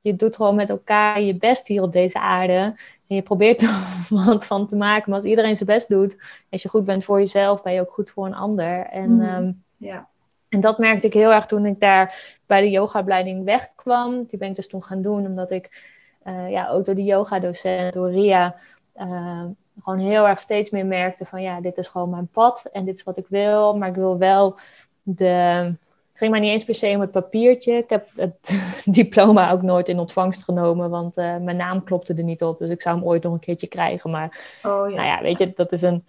[0.00, 2.74] je doet gewoon met elkaar je best hier op deze aarde.
[3.06, 5.10] En je probeert er wat van te maken.
[5.10, 6.18] Maar als iedereen zijn best doet,
[6.50, 8.86] als je goed bent voor jezelf, ben je ook goed voor een ander.
[8.86, 10.08] En mm, ja
[10.48, 14.26] En dat merkte ik heel erg toen ik daar bij de yogaopleiding wegkwam.
[14.26, 15.92] Die ben ik dus toen gaan doen, omdat ik
[16.26, 18.56] uh, ja, ook door de yoga-docent, door Ria,
[18.96, 19.44] uh,
[19.82, 22.96] gewoon heel erg steeds meer merkte van ja, dit is gewoon mijn pad en dit
[22.96, 23.76] is wat ik wil.
[23.76, 24.58] Maar ik wil wel
[25.02, 25.72] de.
[26.08, 27.72] Het ging maar niet eens per se om het papiertje.
[27.72, 32.22] Ik heb het diploma ook nooit in ontvangst genomen, want uh, mijn naam klopte er
[32.22, 32.58] niet op.
[32.58, 34.10] Dus ik zou hem ooit nog een keertje krijgen.
[34.10, 34.96] Maar oh, ja.
[34.96, 36.04] nou ja, weet je, dat is een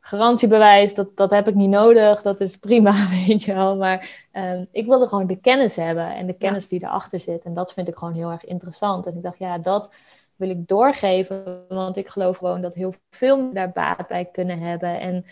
[0.00, 2.92] garantiebewijs, dat, dat heb ik niet nodig, dat is prima,
[3.26, 3.76] weet je wel.
[3.76, 7.44] Maar uh, ik wilde gewoon de kennis hebben en de kennis die erachter zit.
[7.44, 9.06] En dat vind ik gewoon heel erg interessant.
[9.06, 9.92] En ik dacht, ja, dat
[10.40, 15.00] wil ik doorgeven, want ik geloof gewoon dat heel veel daar baat bij kunnen hebben.
[15.00, 15.24] En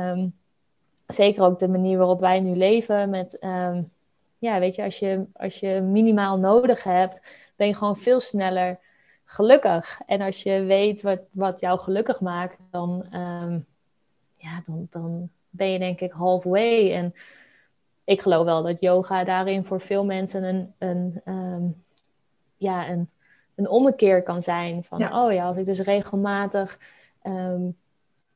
[0.00, 0.34] um,
[1.06, 3.90] zeker ook de manier waarop wij nu leven met, um,
[4.38, 7.22] ja, weet je, als je, als je minimaal nodig hebt,
[7.56, 8.78] ben je gewoon veel sneller
[9.24, 10.00] gelukkig.
[10.06, 13.06] En als je weet wat, wat jou gelukkig maakt, dan...
[13.14, 13.66] Um,
[14.46, 16.92] ja, dan, dan ben je denk ik halfway.
[16.92, 17.14] En
[18.04, 21.84] ik geloof wel dat yoga daarin voor veel mensen een, een,
[22.56, 23.10] ja, een,
[23.56, 24.84] een ommekeer kan zijn.
[24.84, 26.78] Van, oh ja, als ik dus regelmatig...
[27.22, 27.76] Um,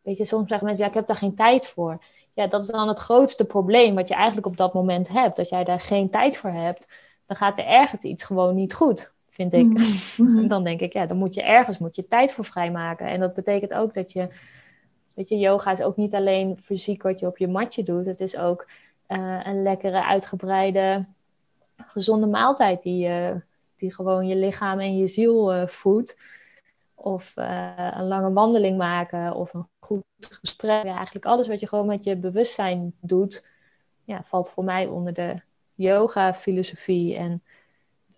[0.03, 2.05] weet je, soms zeggen mensen, ja, ik heb daar geen tijd voor.
[2.33, 5.39] Ja, dat is dan het grootste probleem wat je eigenlijk op dat moment hebt.
[5.39, 6.89] Als jij daar geen tijd voor hebt,
[7.27, 9.79] dan gaat er ergens iets gewoon niet goed, vind ik.
[10.17, 13.07] Mm dan denk ik, ja, dan moet je ergens moet je tijd voor vrijmaken.
[13.07, 14.29] En dat betekent ook dat je
[15.21, 18.07] Weet je, yoga is ook niet alleen fysiek wat je op je matje doet.
[18.07, 18.69] Het is ook
[19.09, 21.07] uh, een lekkere, uitgebreide,
[21.77, 23.31] gezonde maaltijd die, uh,
[23.81, 26.19] die gewoon je lichaam en je ziel uh, voedt.
[26.95, 30.85] Of een lange wandeling maken of een goed gesprek.
[30.85, 33.47] Ja, eigenlijk alles wat je gewoon met je bewustzijn doet,
[34.05, 35.41] ja, valt voor mij onder de
[35.75, 37.17] yoga-filosofie.
[37.17, 37.43] En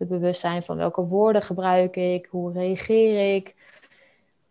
[0.03, 3.55] het bewustzijn van welke woorden gebruik ik, hoe reageer ik.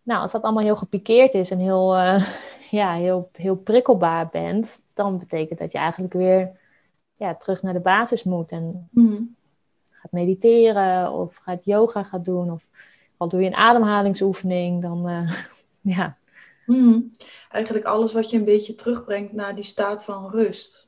[0.04, 2.26] Nou, als dat allemaal heel gepikeerd is en heel, uh,
[2.80, 6.60] ja, heel, heel prikkelbaar bent, dan betekent dat je eigenlijk weer
[7.16, 8.52] ja, terug naar de basis moet.
[8.52, 9.36] En mm.
[10.02, 12.66] Gaat mediteren of gaat yoga gaat doen of
[13.18, 15.32] al doe je een ademhalingsoefening, dan uh,
[15.96, 16.18] ja.
[16.66, 17.12] Mm.
[17.50, 20.88] Eigenlijk alles wat je een beetje terugbrengt naar die staat van rust.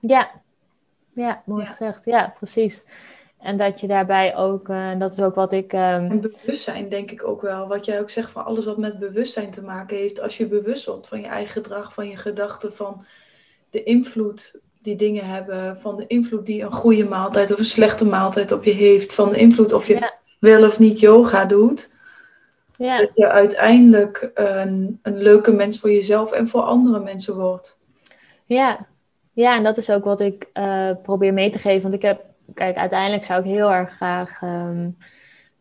[0.00, 0.30] Ja,
[1.12, 1.68] ja mooi ja.
[1.68, 2.04] gezegd.
[2.04, 2.86] Ja, precies.
[3.38, 5.72] En dat je daarbij ook, uh, dat is ook wat ik.
[5.72, 5.80] Um...
[5.80, 7.68] En bewustzijn, denk ik ook wel.
[7.68, 10.20] Wat jij ook zegt van alles wat met bewustzijn te maken heeft.
[10.20, 13.04] Als je bewust wordt van je eigen gedrag, van je gedachten, van
[13.70, 18.04] de invloed die dingen hebben, van de invloed die een goede maaltijd of een slechte
[18.04, 21.94] maaltijd op je heeft, van de invloed of je wel of niet yoga doet.
[22.76, 22.98] Ja.
[22.98, 27.78] Dat je uiteindelijk een, een leuke mens voor jezelf en voor andere mensen wordt.
[28.44, 28.86] Ja,
[29.32, 31.82] ja en dat is ook wat ik uh, probeer mee te geven.
[31.82, 34.96] Want ik heb kijk, uiteindelijk zou ik heel erg graag um,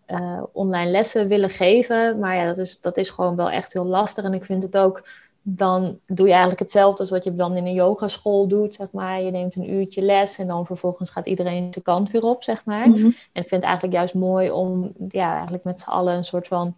[0.07, 2.19] uh, online lessen willen geven.
[2.19, 4.23] Maar ja, dat is, dat is gewoon wel echt heel lastig.
[4.23, 5.07] En ik vind het ook,
[5.47, 9.21] dan doe je eigenlijk hetzelfde als wat je dan in een yogaschool doet, zeg maar.
[9.21, 12.65] Je neemt een uurtje les en dan vervolgens gaat iedereen de kant weer op, zeg
[12.65, 12.87] maar.
[12.87, 13.03] Mm -hmm.
[13.03, 16.47] En ik vind het eigenlijk juist mooi om, ja, eigenlijk met z'n allen een soort
[16.47, 16.75] van...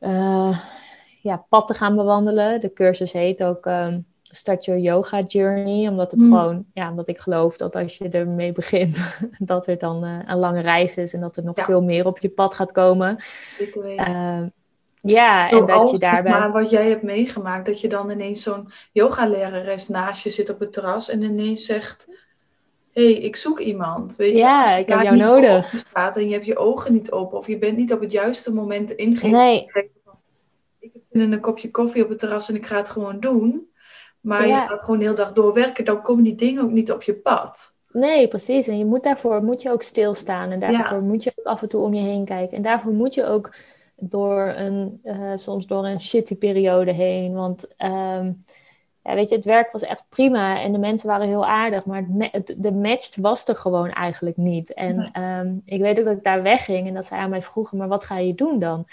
[0.00, 0.58] Uh,
[1.20, 2.60] ja, pad te gaan bewandelen.
[2.60, 5.88] De cursus heet ook um, Start Your Yoga Journey.
[5.88, 6.26] Omdat het mm.
[6.26, 10.38] gewoon, ja, omdat ik geloof dat als je ermee begint, dat er dan uh, een
[10.38, 11.64] lange reis is en dat er nog ja.
[11.64, 13.16] veel meer op je pad gaat komen.
[13.58, 14.10] Ik weet.
[14.10, 14.42] Uh,
[15.10, 16.32] ja, en dat je daarbij.
[16.32, 20.60] Maar wat jij hebt meegemaakt, dat je dan ineens zo'n yogalerares naast je zit op
[20.60, 22.06] het terras en ineens zegt:
[22.92, 24.16] Hé, hey, ik zoek iemand.
[24.16, 24.80] Weet ja, je?
[24.80, 25.66] ik heb jou nodig.
[25.88, 28.52] Staat en je hebt je ogen niet open of je bent niet op het juiste
[28.52, 29.38] moment ingegeven.
[29.38, 29.66] Nee.
[30.78, 33.74] Ik heb een kopje koffie op het terras en ik ga het gewoon doen
[34.26, 34.62] maar ja.
[34.62, 37.14] je gaat gewoon de hele dag doorwerken, dan komen die dingen ook niet op je
[37.14, 37.74] pad.
[37.92, 38.68] Nee, precies.
[38.68, 40.50] En je moet daarvoor moet je ook stilstaan.
[40.50, 41.02] En daarvoor ja.
[41.02, 42.56] moet je ook af en toe om je heen kijken.
[42.56, 43.54] En daarvoor moet je ook
[43.96, 47.34] door een, uh, soms door een shitty periode heen.
[47.34, 48.38] Want um,
[49.02, 51.84] ja, weet je, het werk was echt prima en de mensen waren heel aardig.
[51.84, 54.74] Maar het, het, de match was er gewoon eigenlijk niet.
[54.74, 55.38] En nee.
[55.38, 57.88] um, ik weet ook dat ik daar wegging en dat zij aan mij vroegen, maar
[57.88, 58.86] wat ga je doen dan?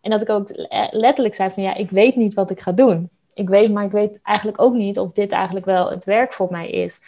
[0.00, 0.48] En dat ik ook
[0.90, 3.90] letterlijk zei van ja, ik weet niet wat ik ga doen ik weet, maar ik
[3.90, 7.02] weet eigenlijk ook niet of dit eigenlijk wel het werk voor mij is.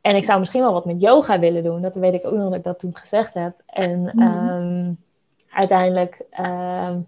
[0.00, 1.82] En ik zou misschien wel wat met yoga willen doen.
[1.82, 3.62] Dat weet ik ook nog dat ik dat toen gezegd heb.
[3.66, 4.22] En mm.
[4.22, 4.98] um,
[5.50, 7.06] uiteindelijk um,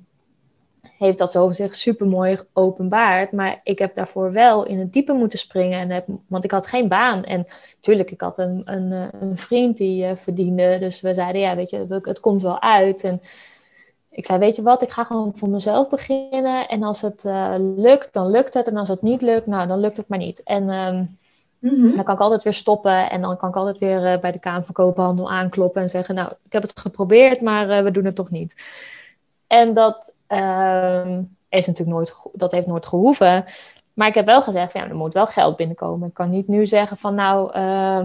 [0.98, 3.32] heeft dat zo zich super mooi geopenbaard.
[3.32, 5.78] Maar ik heb daarvoor wel in het diepe moeten springen.
[5.78, 7.24] En heb, want ik had geen baan.
[7.24, 10.76] En natuurlijk, ik had een, een, een vriend die uh, verdiende.
[10.78, 13.04] Dus we zeiden, ja, weet je, het komt wel uit.
[13.04, 13.20] En
[14.10, 16.68] ik zei, weet je wat, ik ga gewoon voor mezelf beginnen.
[16.68, 18.66] En als het uh, lukt, dan lukt het.
[18.68, 20.42] En als het niet lukt, nou, dan lukt het maar niet.
[20.42, 21.18] En um,
[21.70, 21.96] mm-hmm.
[21.96, 23.10] dan kan ik altijd weer stoppen.
[23.10, 26.14] En dan kan ik altijd weer uh, bij de Kamer van Koophandel aankloppen en zeggen,
[26.14, 28.54] nou, ik heb het geprobeerd, maar uh, we doen het toch niet.
[29.46, 33.44] En dat, um, heeft natuurlijk nooit, dat heeft nooit gehoeven.
[33.94, 36.08] maar ik heb wel gezegd, ja, er moet wel geld binnenkomen.
[36.08, 38.04] Ik kan niet nu zeggen van nou, uh,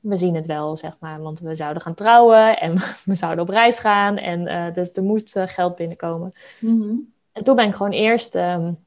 [0.00, 1.22] we zien het wel, zeg maar.
[1.22, 4.16] Want we zouden gaan trouwen en we zouden op reis gaan.
[4.16, 6.32] En uh, dus er moet geld binnenkomen.
[6.60, 8.83] Mm En toen ben ik gewoon eerst um,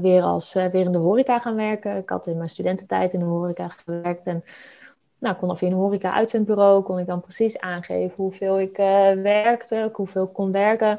[0.00, 1.96] weer, als, weer in de horeca gaan werken.
[1.96, 4.26] Ik had in mijn studententijd in de horeca gewerkt.
[4.26, 4.44] En
[5.18, 8.76] nou, kon via een horeca-uitzendbureau kon ik dan precies aangeven hoeveel ik
[9.22, 10.98] werkte, hoeveel ik kon werken.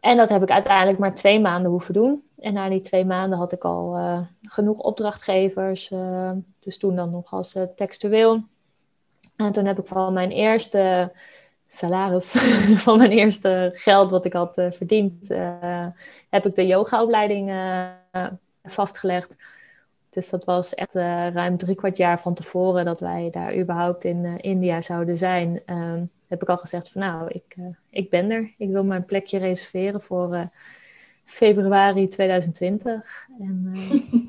[0.00, 2.22] En dat heb ik uiteindelijk maar twee maanden hoeven doen.
[2.38, 3.98] En na die twee maanden had ik al
[4.42, 5.92] genoeg opdrachtgevers.
[6.60, 8.42] Dus toen dan nog als textueel.
[9.36, 11.12] En toen heb ik van mijn eerste
[11.72, 12.30] salaris,
[12.84, 15.28] van mijn eerste geld wat ik had verdiend,
[16.28, 17.52] heb ik de yogaopleiding
[18.64, 19.36] vastgelegd.
[20.10, 24.40] Dus dat was echt ruim drie kwart jaar van tevoren dat wij daar überhaupt in
[24.40, 25.62] India zouden zijn.
[25.66, 27.56] Ehm, heb ik al gezegd van nou, ik,
[27.90, 28.54] ik ben er.
[28.58, 30.50] Ik wil mijn plekje reserveren voor
[31.30, 33.26] februari 2020.
[33.40, 33.90] En, uh,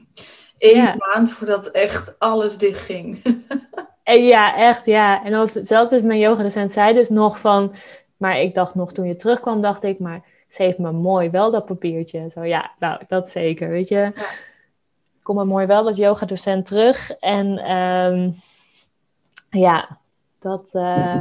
[0.61, 0.95] Eén ja.
[0.97, 3.21] maand voordat echt alles dichtging.
[4.03, 5.23] en ja, echt, ja.
[5.23, 7.73] En als, zelfs dus mijn yogadocent zei dus nog van...
[8.17, 9.99] Maar ik dacht nog, toen je terugkwam, dacht ik...
[9.99, 12.29] Maar ze heeft me mooi wel dat papiertje.
[12.29, 13.95] Zo, ja, nou, dat zeker, weet je.
[13.95, 14.13] Ja.
[15.23, 17.11] Kom maar mooi wel als yogadocent terug.
[17.11, 18.35] En um,
[19.49, 19.97] ja,
[20.39, 21.19] dat uh,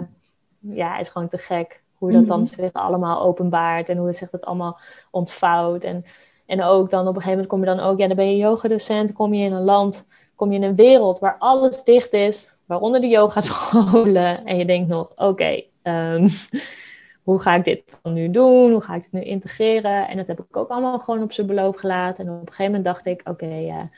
[0.59, 2.49] ja, is gewoon te gek hoe dat dan mhm.
[2.49, 4.79] zich allemaal openbaart en hoe het zich dat allemaal
[5.11, 5.85] ontvouwt.
[5.85, 6.05] En,
[6.47, 8.37] en ook dan op een gegeven moment kom je dan ook, ja, dan ben je
[8.37, 12.55] yogadocent, kom je in een land, kom je in een wereld waar alles dicht is,
[12.71, 14.45] waaronder de yogascholen.
[14.45, 16.29] En je denkt nog, oké, ehm,
[17.27, 18.73] hoe ga ik dit dan nu doen?
[18.73, 20.09] Hoe ga ik het nu integreren?
[20.09, 22.27] En dat heb ik ook allemaal gewoon op zijn beloop gelaten.
[22.27, 23.91] En op een gegeven moment dacht ik, oké, okay,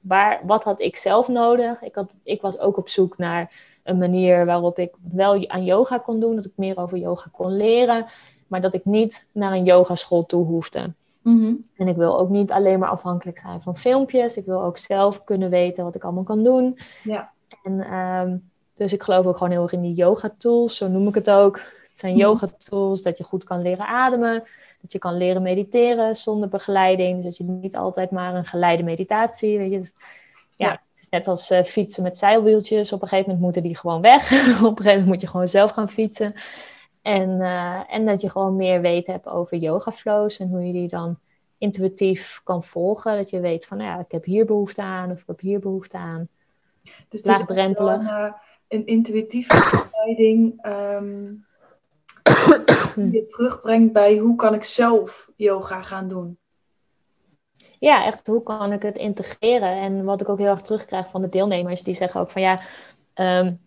[0.00, 1.82] waar, wat had ik zelf nodig?
[1.82, 3.52] Ik, had, ik was ook op zoek naar
[3.82, 7.56] een manier waarop ik wel aan yoga kon doen, dat ik meer over yoga kon
[7.56, 8.06] leren,
[8.46, 10.92] maar dat ik niet naar een yogaschool toe hoefde.
[11.22, 11.54] Mhm.
[11.76, 14.36] En ik wil ook niet alleen maar afhankelijk zijn van filmpjes.
[14.36, 16.78] Ik wil ook zelf kunnen weten wat ik allemaal kan doen.
[17.02, 17.32] Ja.
[17.62, 18.36] En ehm,
[18.74, 21.30] dus ik geloof ook gewoon heel erg in die yoga tools, zo noem ik het
[21.30, 21.56] ook.
[21.56, 22.20] Het zijn mhm.
[22.20, 24.42] yoga tools dat je goed kan leren ademen,
[24.80, 27.16] dat je kan leren mediteren zonder begeleiding.
[27.16, 29.78] Dus dat je niet altijd maar een geleide meditatie, weet je.
[29.78, 29.94] Dus,
[30.56, 32.92] ja, net als uh, fietsen met zeilwieltjes.
[32.92, 34.32] Op een gegeven moment moeten die gewoon weg.
[34.32, 36.34] Op een gegeven moment moet je gewoon zelf gaan fietsen.
[37.02, 40.72] En, uh, en dat je gewoon meer weten hebt over yoga flows en hoe je
[40.72, 41.18] die dan
[41.58, 43.16] intuïtief kan volgen.
[43.16, 45.58] Dat je weet van, nou ja, ik heb hier behoefte aan of ik heb hier
[45.58, 46.28] behoefte aan.
[47.08, 47.94] Dus Laagdrempelig.
[47.94, 48.32] Een, uh,
[48.68, 51.46] een intuïtieve begeleiding um,
[53.10, 56.38] die je terugbrengt bij hoe kan ik zelf yoga gaan doen
[57.80, 59.76] ja, echt hoe kan ik het integreren?
[59.76, 62.60] En wat ik ook heel erg terugkrijg van de deelnemers, die zeggen ook van ja,
[63.14, 63.60] um,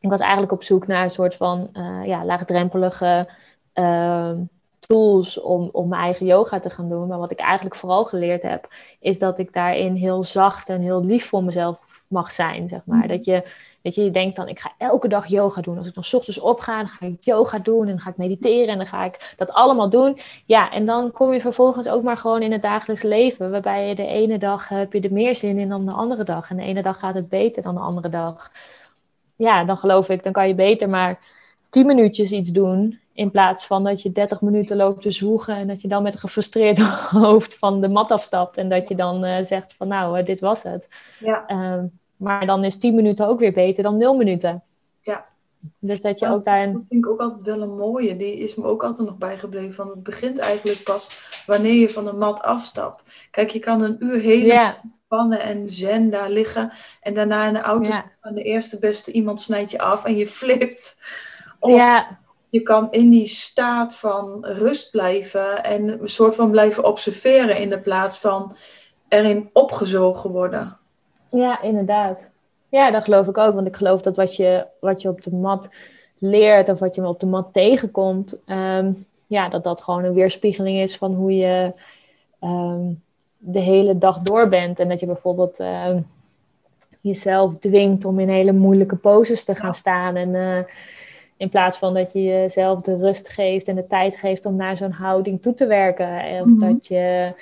[0.00, 3.28] ik was eigenlijk op zoek naar een soort van uh, ja, laagdrempelige
[3.74, 4.32] uh,
[4.78, 7.08] tools om, om mijn eigen yoga te gaan doen.
[7.08, 8.68] Maar wat ik eigenlijk vooral geleerd heb,
[9.00, 11.78] is dat ik daarin heel zacht en heel lief voor mezelf
[12.12, 12.98] mag zijn, zeg maar.
[12.98, 13.08] Mhm.
[13.08, 13.42] Dat je,
[13.82, 15.78] weet je, je denkt dan, ik ga elke dag yoga doen.
[15.78, 18.16] Als ik dan s ochtends opga, dan ga ik yoga doen en dan ga ik
[18.16, 20.16] mediteren en dan ga ik dat allemaal doen.
[20.46, 23.94] Ja, en dan kom je vervolgens ook maar gewoon in het dagelijks leven, waarbij je
[23.94, 26.50] de ene dag heb je er meer zin in dan de andere dag.
[26.50, 28.52] En de ene dag gaat het beter dan de andere dag.
[29.36, 31.18] Ja, dan geloof ik, dan kan je beter maar
[31.70, 35.66] tien minuutjes iets doen in plaats van dat je 30 minuten loopt te zwoegen en
[35.66, 36.78] dat je dan met een gefrustreerd
[37.24, 40.40] hoofd van de mat afstapt en dat je dan uh, zegt van nou, uh, dit
[40.40, 40.88] was het.
[41.18, 41.50] Ja.
[41.50, 41.82] Uh,
[42.22, 44.62] maar dan is 10 minuten ook weer beter dan 0 minuten.
[45.00, 45.26] Ja.
[45.78, 46.72] Dus dat je ook daar.
[46.72, 48.16] Dat vind ik ook altijd wel een mooie.
[48.16, 49.74] Die is me ook altijd nog bijgebleven.
[49.74, 51.08] Van het begint eigenlijk pas
[51.46, 53.04] wanneer je van de mat afstapt.
[53.30, 54.74] Kijk, je kan een uur helemaal
[55.08, 56.72] pannen en zen daar liggen.
[57.00, 58.12] En daarna in de auto ja.
[58.20, 60.96] van de eerste beste iemand snijdt je af en je flipt.
[61.60, 62.20] ja
[62.52, 67.70] je kan in die staat van rust blijven en een soort van blijven observeren in
[67.70, 68.56] de plaats van
[69.08, 70.78] erin opgezogen worden.
[71.32, 72.18] Ja, inderdaad.
[72.68, 73.54] Ja, dat geloof ik ook.
[73.54, 75.68] Want ik geloof dat wat je, wat je op de mat
[76.18, 78.92] leert of wat je op de mat tegenkomt, ehm,
[79.26, 81.72] ja, dat dat gewoon een weerspiegeling is van hoe je
[82.40, 82.80] ehm,
[83.38, 84.80] de hele dag door bent.
[84.80, 86.00] En dat je bijvoorbeeld ehm,
[87.00, 90.16] jezelf dwingt om in hele moeilijke poses te gaan staan.
[90.16, 90.58] En uh,
[91.36, 94.76] in plaats van dat je jezelf de rust geeft en de tijd geeft om naar
[94.76, 96.40] zo'n houding toe te werken.
[96.40, 96.58] Of mhm.
[96.58, 97.32] dat je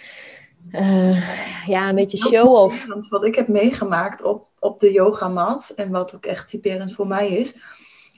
[0.70, 2.86] uh, ja, een beetje show-off.
[3.08, 7.28] Wat ik heb meegemaakt op, op de yogamat en wat ook echt typerend voor mij
[7.28, 7.54] is,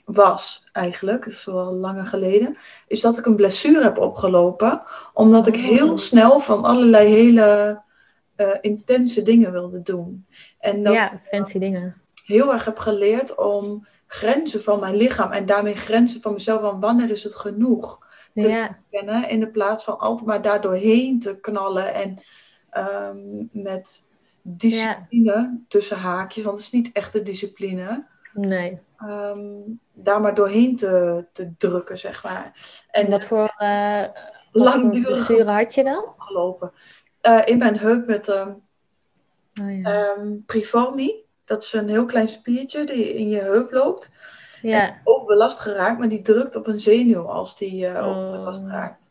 [0.05, 4.83] was eigenlijk, het is wel langer geleden, is dat ik een blessure heb opgelopen.
[5.13, 5.97] Omdat ik heel oh.
[5.97, 7.81] snel van allerlei hele
[8.37, 10.25] uh, intense dingen wilde doen.
[10.59, 12.01] En dat ja, fancy dingen.
[12.25, 16.61] Heel erg heb geleerd om grenzen van mijn lichaam en daarmee grenzen van mezelf.
[16.61, 18.02] Van wanneer is het genoeg?
[18.33, 18.77] Te ja.
[18.91, 22.21] kennen in de plaats van altijd maar daar doorheen te knallen en
[22.69, 24.05] ehm, met
[24.41, 28.05] discipline tussen haakjes, want het is niet echt een discipline.
[28.33, 28.79] Nee.
[29.05, 32.53] Um, daar maar doorheen te, te drukken, zeg maar.
[32.91, 34.05] En wat voor uh,
[34.51, 36.13] langdurige had je dan?
[36.17, 36.71] Gelopen.
[37.21, 38.61] Uh, in mijn heup met um,
[39.61, 40.15] oh, ja.
[40.45, 41.21] Priformi.
[41.45, 44.11] Dat is een heel klein spiertje die in je heup loopt.
[44.69, 44.95] Ja.
[45.03, 48.31] ook belast geraakt, maar die drukt op een zenuw als die uh, oh.
[48.31, 49.09] belast raakt.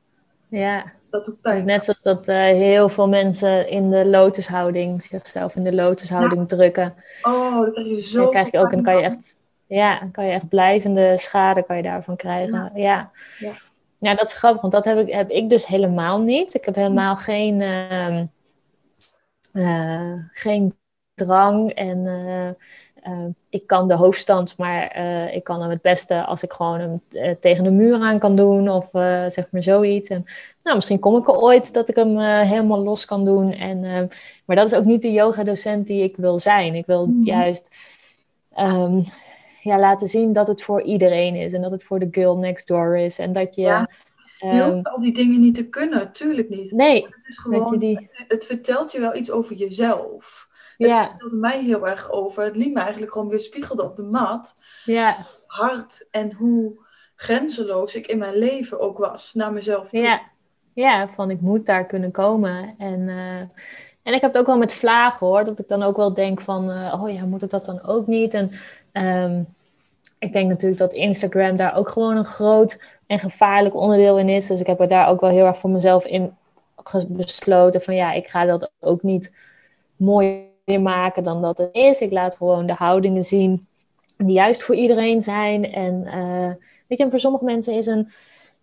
[0.48, 0.92] Ja.
[1.10, 1.54] Dat doet pijn.
[1.54, 6.40] Dus net zoals dat uh, heel veel mensen in de lotushouding, zichzelf in de lotushouding
[6.40, 6.56] ja.
[6.56, 6.94] drukken.
[7.22, 8.22] Oh, dat krijg je zo.
[8.22, 11.62] Dan krijg je ook, en kan je echt, ja, dan kan je echt blijvende schade
[11.62, 12.70] kan je daarvan krijgen.
[12.74, 12.82] Ja.
[12.82, 13.52] Ja, ja.
[13.98, 16.54] ja dat is grappig, want dat heb ik, heb ik dus helemaal niet.
[16.54, 18.22] Ik heb helemaal geen, uh,
[19.52, 20.76] uh, geen
[21.14, 22.06] drang en
[23.08, 26.80] uh, ik kan de hoofdstand, maar uh, ik kan hem het beste als ik gewoon
[26.80, 28.88] hem uh, tegen de muur aan kan doen of
[29.32, 30.08] zeg maar zoiets.
[30.08, 30.24] En
[30.62, 33.52] nou, misschien kom ik er ooit dat ik hem helemaal los kan doen.
[33.52, 34.10] En,
[34.44, 36.74] maar dat is ook niet de yoga-docent die ik wil zijn.
[36.74, 37.22] Ik wil Mhm.
[37.22, 37.68] juist
[38.58, 39.04] um,
[39.62, 42.66] ja, laten zien dat het voor iedereen is en dat het voor de girl next
[42.66, 43.18] door is.
[43.18, 43.62] En dat je.
[43.62, 43.88] Ja.
[44.38, 46.72] Je hoeft al die dingen niet te kunnen, tuurlijk niet.
[46.72, 47.96] nee, Het, is gewoon, die.
[47.96, 50.48] het, het vertelt je wel iets over jezelf.
[50.82, 52.44] Het Ja, vertelde mij heel erg over.
[52.44, 54.56] Het liet me eigenlijk gewoon weer spiegelde op de mat.
[54.84, 55.16] ja,
[55.46, 56.80] Hard en hoe
[57.16, 59.34] grenzeloos ik in mijn leven ook was.
[59.34, 60.00] Naar mezelf toe.
[60.00, 60.30] ja.
[60.74, 62.74] Ja, van ik moet daar kunnen komen.
[62.78, 63.38] En, uh,
[64.02, 65.44] en ik heb het ook wel met vlagen hoor.
[65.44, 68.06] Dat ik dan ook wel denk van, uh, oh ja, moet ik dat dan ook
[68.06, 68.34] niet?
[68.34, 68.50] En
[68.92, 69.46] um,
[70.18, 74.46] ik denk natuurlijk dat Instagram daar ook gewoon een groot en gevaarlijk onderdeel in is.
[74.46, 76.36] Dus ik heb er daar ook wel heel erg voor mezelf in
[77.08, 79.34] besloten van ja, ik ga dat ook niet
[79.96, 82.00] mooier maken dan dat het is.
[82.00, 83.66] Ik laat gewoon de houdingen zien
[84.16, 85.72] die juist voor iedereen zijn.
[85.72, 86.50] En uh,
[86.86, 88.08] weet je, voor sommige mensen is een,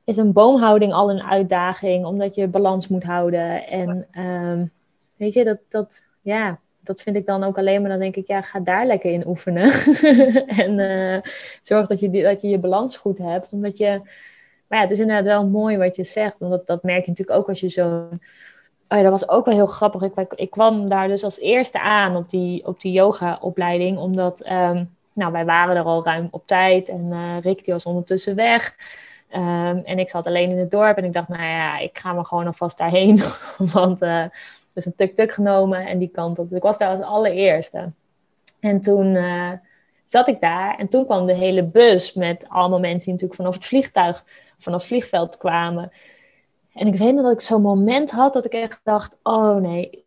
[0.03, 3.67] is een boomhouding al een uitdaging, omdat je balans moet houden.
[3.67, 4.71] En um,
[5.15, 8.27] weet je, dat, dat, ja, dat vind ik dan ook alleen maar, dan denk ik,
[8.27, 9.71] ja, ga daar lekker in oefenen.
[10.63, 11.19] en uh,
[11.61, 14.01] zorg dat je, dat je je balans goed hebt, omdat je...
[14.67, 17.09] Maar ja, het is inderdaad wel mooi wat je zegt, want dat, dat merk je
[17.09, 18.09] natuurlijk ook als je zo...
[18.89, 20.01] Oh ja, dat was ook wel heel grappig.
[20.01, 24.95] Ik, ik, kwam daar dus als eerste aan op die, op die yoga-opleiding, omdat um,
[25.13, 28.75] nou, wij waren er al ruim op tijd en uh, Rick die was ondertussen weg.
[29.33, 32.13] Um, en ik zat alleen in het dorp en ik dacht, nou ja, ik ga
[32.13, 33.21] maar gewoon alvast daarheen,
[33.73, 34.31] want uh, er
[34.73, 36.49] is een tuk-tuk genomen en die kant op.
[36.49, 37.91] Dus ik was daar als allereerste.
[38.59, 39.51] En toen uh,
[40.05, 43.53] zat ik daar en toen kwam de hele bus met allemaal mensen die natuurlijk vanaf
[43.53, 44.23] het vliegtuig,
[44.57, 45.91] vanaf het vliegveld kwamen.
[46.73, 50.05] En ik weet nog dat ik zo'n moment had dat ik echt dacht, oh nee,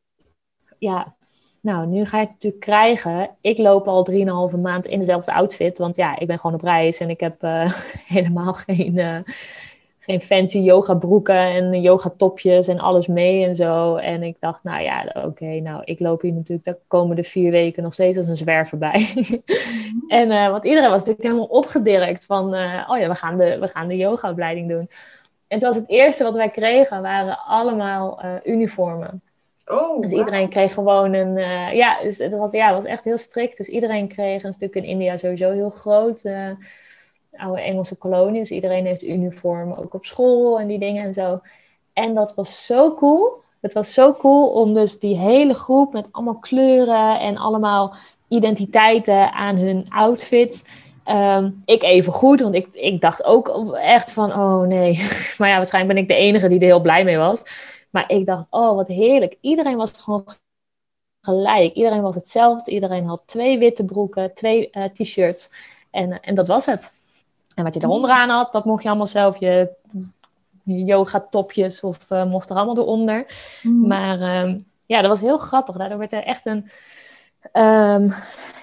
[0.79, 1.15] ja,
[1.63, 3.31] nou, nu ga je het natuurlijk krijgen.
[3.41, 4.07] Ik loop al
[4.53, 7.45] 3,5 maand in dezelfde outfit, want ja, ik ben gewoon op reis en ik heb
[7.45, 7.73] uh,
[8.15, 9.19] helemaal geen, uh,
[9.99, 13.97] geen fancy yoga broeken en yoga topjes en alles mee en zo.
[13.97, 17.51] En ik dacht, nou ja, oké, okay, nou, ik loop hier natuurlijk de komende vier
[17.51, 19.09] weken nog steeds als een zwerver bij.
[20.09, 22.45] en uh, want iedereen was natuurlijk helemaal opgedirkt van,
[22.89, 24.89] oh ja, we gaan de, we gaan de yogaopleiding doen.
[25.53, 29.23] En toen was het eerste wat wij kregen, waren allemaal uh, uniformen.
[29.67, 30.51] Oh, dus iedereen wow.
[30.51, 31.37] kreeg gewoon een...
[31.37, 33.57] Uh, ja, dus het was, ja, het was echt heel strikt.
[33.57, 36.25] Dus iedereen kreeg een stuk in India sowieso heel groot.
[36.25, 36.49] Uh,
[37.37, 38.41] oude Engelse kolonie.
[38.41, 41.41] Dus iedereen heeft uniformen, ook op school en die dingen en zo.
[41.93, 43.41] En dat was zo cool.
[43.61, 47.95] Het was zo cool om dus die hele groep met allemaal kleuren en allemaal
[48.29, 50.65] identiteiten aan hun outfits...
[51.07, 54.95] Um, ik even goed, want ik, ik dacht ook echt van, oh nee.
[55.39, 57.45] Maar ja, waarschijnlijk ben ik de enige die er heel blij mee was.
[57.91, 59.37] Maar ik dacht, oh wat heerlijk.
[59.41, 60.25] Iedereen was gewoon
[61.21, 61.75] gelijk.
[61.75, 62.71] Iedereen was hetzelfde.
[62.71, 65.51] Iedereen had twee witte broeken, twee uh, t-shirts.
[65.91, 66.93] En, en dat was het.
[67.55, 69.41] En wat je eronder aan had, dat mocht je allemaal zelf.
[69.41, 69.71] Je,
[70.63, 73.27] je yoga topjes of uh, mocht er allemaal eronder.
[73.63, 73.87] Mm.
[73.87, 75.77] Maar um, ja, dat was heel grappig.
[75.77, 76.71] Daardoor werd er echt een...
[77.53, 78.15] Um,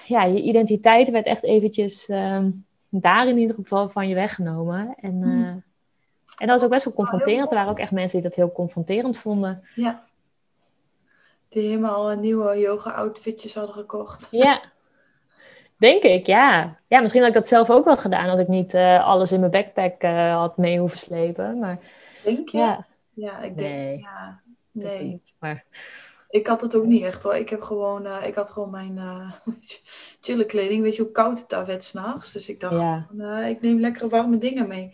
[0.06, 4.94] ja, je identiteit werd echt eventjes um, daar in ieder geval van je weggenomen.
[5.00, 5.62] En, uh, mm.
[6.36, 7.50] en dat was ook best wel confronterend.
[7.50, 9.64] Er waren ook echt mensen die dat heel confronterend vonden.
[9.74, 10.02] Ja.
[11.48, 14.26] Die helemaal nieuwe yoga-outfitjes hadden gekocht.
[14.30, 14.62] Ja,
[15.76, 16.78] denk ik, ja.
[16.86, 19.40] Ja, misschien had ik dat zelf ook wel gedaan als ik niet uh, alles in
[19.40, 21.58] mijn backpack uh, had mee hoeven slepen.
[21.58, 21.78] Maar,
[22.24, 22.58] denk je?
[22.58, 23.98] Ja, ja ik denk, nee.
[23.98, 24.40] ja.
[24.72, 25.02] Nee.
[25.02, 25.64] Niet, maar...
[26.30, 27.34] Ik had het ook niet echt hoor.
[27.34, 29.32] Ik heb gewoon, uh, ik had gewoon mijn uh,
[30.20, 30.82] chille kleding.
[30.82, 32.32] Weet je hoe koud het daar werd s'nachts?
[32.32, 33.06] Dus ik dacht, ja.
[33.16, 34.90] uh, ik neem lekkere warme dingen mee.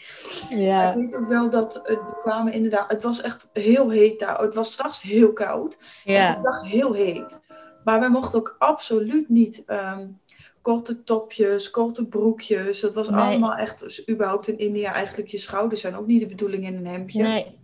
[0.48, 0.76] Ja.
[0.76, 2.90] Maar ik weet ook wel dat het kwamen inderdaad.
[2.90, 4.40] Het was echt heel heet daar.
[4.40, 5.78] Het was s'nachts heel koud.
[6.04, 6.28] Ja.
[6.28, 7.40] En de dag heel heet.
[7.84, 10.20] Maar wij mochten ook absoluut niet um,
[10.62, 12.80] korte topjes, korte broekjes.
[12.80, 13.20] Dat was Nee.
[13.20, 16.74] allemaal echt, dus überhaupt in India eigenlijk je schouders zijn ook niet de bedoeling in
[16.74, 17.22] een hemdje.
[17.22, 17.58] Nee.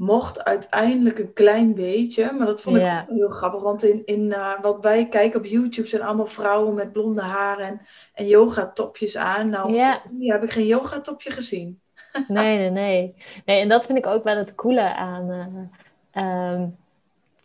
[0.00, 2.32] Mocht uiteindelijk een klein beetje.
[2.32, 2.82] Maar dat vond ik
[3.16, 3.62] heel grappig.
[3.62, 7.66] Want in, in eh, wat wij kijken op YouTube zijn allemaal vrouwen met blonde haren
[7.66, 7.80] en,
[8.14, 9.50] en yogatopjes aan.
[9.50, 9.68] Nou,
[10.04, 11.80] in India heb ik geen yogatopje gezien.
[12.28, 13.14] Nee, nee, nee.
[13.44, 15.30] Nee, en dat vind ik ook wel het coole aan.
[15.30, 16.66] eh, ehm,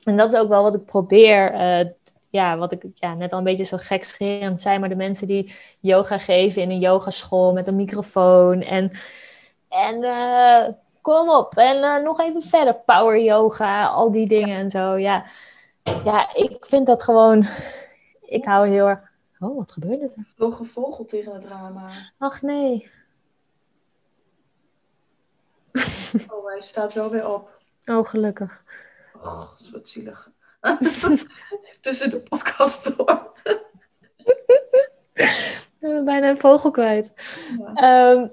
[0.04, 1.52] en dat is ook wel wat ik probeer.
[1.54, 1.86] eh,
[2.30, 5.54] ja, wat ik ja, net al een beetje zo gekscherend zei, maar de mensen die
[5.82, 8.92] yoga geven in een yogaschool met een microfoon en,
[9.70, 10.00] en
[11.06, 14.98] kom op en eh, nog even verder, power yoga, al die dingen en zo.
[14.98, 15.26] Ja.
[16.04, 17.48] ja, ik vind dat gewoon.
[18.22, 19.12] Ik hou heel erg.
[19.40, 20.26] Oh, wat gebeurde er?
[20.36, 21.92] Vloog een vogel tegen het raam aan.
[22.18, 22.90] Ach nee.
[26.32, 27.62] Oh, hij staat wel weer op.
[27.86, 28.64] Oh, gelukkig.
[29.16, 30.32] Oh, dat is wat zielig.
[31.82, 33.34] Tussen de podcast door.
[36.06, 37.14] Bijna een vogel kwijt.
[37.58, 37.74] Ja.
[37.74, 38.28] Ehm,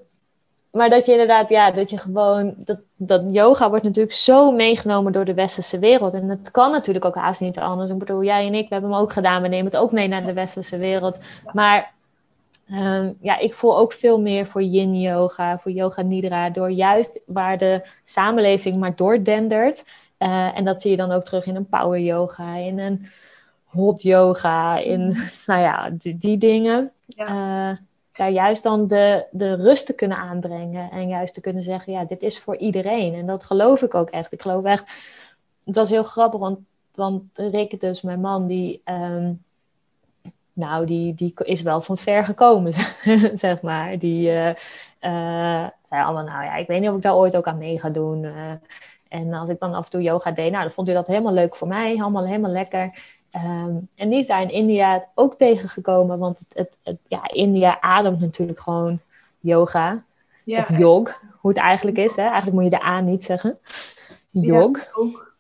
[0.73, 5.13] maar dat je inderdaad, ja, dat je gewoon, dat, dat yoga wordt natuurlijk zo meegenomen
[5.13, 6.15] door de westerse wereld.
[6.15, 7.91] En dat kan natuurlijk ook haast niet anders.
[7.91, 9.43] Ik bedoel, jij en ik, we hebben hem ook gedaan.
[9.43, 11.19] We nemen het ook mee naar de westerse wereld.
[11.53, 11.93] Maar
[12.69, 16.51] ehm, ja, ik voel ook veel meer voor yin yoga, voor yoga nidra.
[16.51, 19.85] Door juist waar de samenleving maar doordendert.
[20.17, 23.07] Eh, en dat zie je dan ook terug in een power yoga, in een
[23.65, 25.17] hot yoga, in,
[25.47, 27.27] nou ja, die, die dingen Ja.
[27.71, 27.77] eh,
[28.13, 30.91] daar juist dan de, de rust te kunnen aanbrengen.
[30.91, 33.15] En juist te kunnen zeggen, ja, dit is voor iedereen.
[33.15, 34.33] En dat geloof ik ook echt.
[34.33, 34.93] Ik geloof echt,
[35.65, 36.59] het was heel grappig, want,
[36.95, 39.33] want Rick, dus mijn man, die, ehm,
[40.53, 42.73] nou, die, die is wel van ver gekomen,
[43.35, 43.99] zeg maar.
[43.99, 44.49] Die eh,
[44.99, 47.79] eh, zei allemaal, nou ja, ik weet niet of ik daar ooit ook aan mee
[47.81, 48.25] ga doen.
[48.25, 48.53] eh.
[49.09, 51.33] en als ik dan af en toe yoga deed, nou, dan vond hij dat helemaal
[51.33, 52.91] leuk voor mij, allemaal helemaal lekker.
[53.33, 58.61] Ehm, en die in India ook tegengekomen, want het, het, het- ja, India ademt natuurlijk
[58.61, 59.01] gewoon
[59.41, 60.05] yoga.
[60.45, 62.17] Ja, of yog, hoe het eigenlijk is.
[62.17, 62.23] Hè?
[62.23, 63.59] Eigenlijk moet je de A niet zeggen.
[64.31, 64.91] Yog.
[64.95, 65.35] ook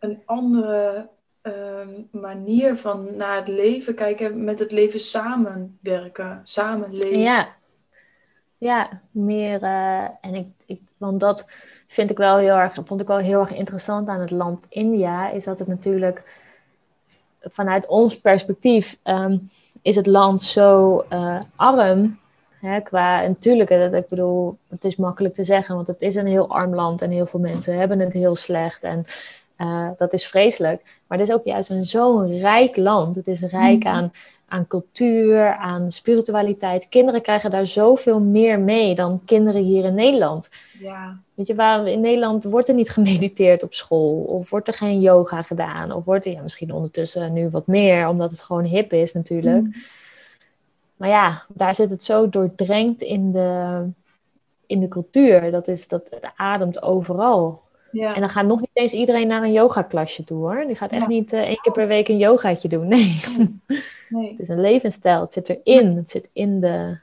[0.00, 1.08] een andere
[1.42, 7.20] ehm, manier van naar het leven kijken, met het leven samenwerken, samenleven.
[7.20, 7.48] Ja,
[8.58, 9.62] ja meer.
[9.62, 11.44] eh, en ik, ik, want dat
[11.86, 15.30] vind ik wel heel erg, vond ik wel heel erg interessant aan het land India,
[15.30, 16.37] is dat het natuurlijk
[17.40, 19.36] vanuit ons perspectief ehm,
[19.82, 22.18] is het land zo eh, arm.
[22.60, 26.26] Hè, qua, natuurlijk, dat, ik bedoel, het is makkelijk te zeggen, want het is een
[26.26, 28.82] heel arm land en heel veel mensen hebben het heel slecht.
[28.82, 29.04] En
[29.56, 30.82] eh, dat is vreselijk.
[31.06, 33.16] Maar het is ook juist een zo'n rijk land.
[33.16, 33.94] Het is rijk Mhm.
[33.94, 34.12] aan,
[34.48, 36.88] aan cultuur, aan spiritualiteit.
[36.88, 40.48] Kinderen krijgen daar zoveel meer mee dan kinderen hier in Nederland.
[40.78, 44.74] Ja, Weet je, waar in Nederland wordt er niet gemediteerd op school, of wordt er
[44.74, 48.64] geen yoga gedaan, of wordt er ja, misschien ondertussen nu wat meer, omdat het gewoon
[48.64, 49.62] hip is natuurlijk.
[49.62, 49.72] Mm.
[50.96, 53.82] Maar ja, daar zit het zo doordrenkt in de,
[54.66, 55.50] in de cultuur.
[55.50, 57.62] Dat, is, dat het ademt overal.
[57.92, 58.14] Ja.
[58.14, 60.64] En dan gaat nog niet eens iedereen naar een yogaklasje toe hoor.
[60.66, 61.08] Die gaat echt Ja.
[61.08, 62.88] niet eh, één keer per week een yogaatje doen.
[62.88, 63.20] Nee,
[64.08, 64.30] nee.
[64.30, 65.20] het is een levensstijl.
[65.20, 65.96] Het zit erin.
[65.96, 66.98] Het zit in de.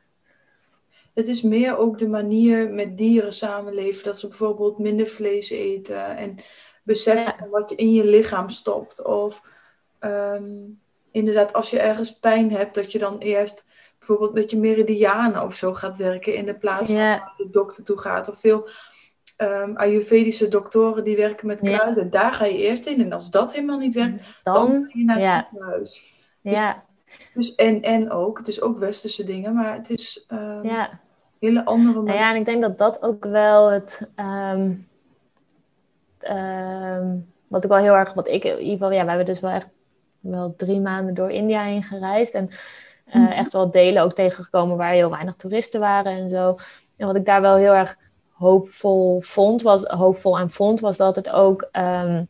[1.14, 4.04] Het is meer ook de manier met dieren samenleven.
[4.04, 6.18] Dat ze bijvoorbeeld minder vlees eten.
[6.18, 6.36] En
[6.84, 7.48] beseffen Ja.
[7.50, 9.06] wat je in je lichaam stopt.
[9.06, 9.42] Of
[10.00, 10.44] ehm,
[11.12, 13.66] inderdaad, als je ergens pijn hebt, dat je dan eerst
[13.98, 16.36] bijvoorbeeld met je meridianen of zo gaat werken.
[16.36, 18.30] In de plaats van naar de dokter toe gaat.
[18.30, 18.68] Of veel
[19.38, 21.78] ehm, Ayurvedische doktoren die werken met Ja.
[21.78, 22.10] kruiden.
[22.10, 23.02] Daar ga je eerst in.
[23.02, 25.48] En als dat helemaal niet werkt, dan, Dan, ga je naar het ja.
[25.50, 26.14] ziekenhuis.
[26.42, 26.84] ja,
[27.34, 31.00] Dus en, en ook, het is ook westerse dingen, maar het is ehm, ja.
[31.40, 32.22] hele andere Nou manier.
[32.22, 34.10] ja, en ik denk dat dat ook wel het.
[34.16, 34.72] ehm,
[37.48, 38.14] wat ik wel heel erg.
[38.14, 38.92] Wat ik in ieder geval.
[38.92, 39.70] Ja, we hebben dus wel echt.
[40.20, 42.34] Wel drie maanden door India heen gereisd.
[42.34, 42.50] En
[43.06, 43.32] eh, Mhm.
[43.32, 46.56] echt wel delen ook tegengekomen waar heel weinig toeristen waren en zo.
[46.98, 47.98] En wat ik daar wel heel erg
[48.38, 52.24] hoopvol vond, was, hoopvol aan vond, was dat het ook ehm,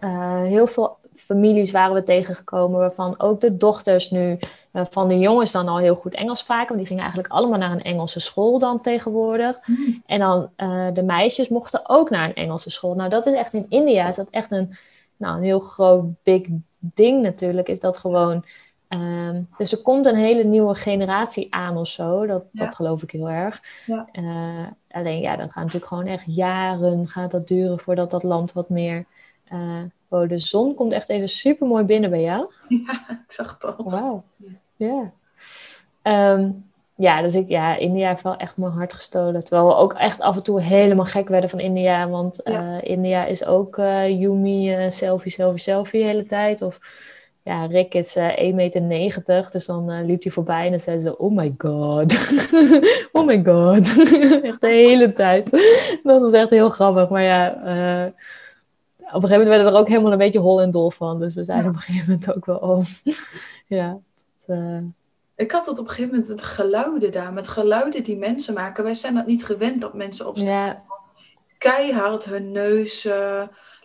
[0.00, 4.38] eh, heel veel families waren we tegengekomen, waarvan ook de dochters nu
[4.72, 6.66] eh, van de jongens dan al heel goed Engels spraken.
[6.66, 9.58] Want die gingen eigenlijk allemaal naar een Engelse school dan tegenwoordig.
[9.64, 10.02] Hmm.
[10.06, 12.94] En dan eh, de meisjes mochten ook naar een Engelse school.
[12.94, 14.76] Nou, dat is echt in India is dat echt een,
[15.16, 16.42] nou, een heel groot big
[16.78, 17.68] ding natuurlijk.
[17.68, 18.44] Is dat gewoon.
[18.88, 22.26] ehm, dus er komt een hele nieuwe generatie aan of zo.
[22.26, 22.64] Dat, Ja.
[22.64, 23.62] dat geloof ik heel erg.
[23.86, 24.08] Ja.
[24.92, 28.68] Alleen ja, dan gaat natuurlijk gewoon echt jaren gaat dat duren voordat dat land wat
[28.68, 29.04] meer.
[29.48, 32.46] eh oh, de zon komt echt even super mooi binnen bij jou.
[32.68, 33.90] Ja, ik zag het al.
[33.90, 34.22] Wauw.
[34.36, 34.48] Ja.
[34.76, 35.12] Ja.
[36.02, 36.50] Ehm,
[36.94, 39.44] ja, dus ik, ja, India heeft wel echt mijn hart gestolen.
[39.44, 42.08] Terwijl we ook echt af en toe helemaal gek werden van India.
[42.08, 42.78] Want Ja.
[42.80, 46.62] eh, India is ook eh Yumi, selfie, selfie, selfie de hele tijd.
[46.62, 46.78] Of
[47.44, 50.98] ja, Rick is uh, 1,90 meter, dus dan uh, liep hij voorbij en dan zei
[50.98, 52.14] ze, oh my god,
[53.12, 53.98] oh my god,
[54.42, 55.50] echt de hele tijd.
[56.02, 58.12] Dat was echt heel grappig, maar ja, uh,
[58.96, 61.18] op een gegeven moment werden we er ook helemaal een beetje hol en dol van,
[61.18, 61.58] dus we ja.
[61.58, 62.84] op een gegeven moment ook wel, oh,
[63.66, 63.98] ja.
[64.46, 64.58] Dat,
[65.36, 68.84] ik had het op een gegeven moment met geluiden daar, met geluiden die mensen maken.
[68.84, 70.82] Wij zijn dat niet gewend dat mensen op ja.
[71.58, 73.08] keihard hun neus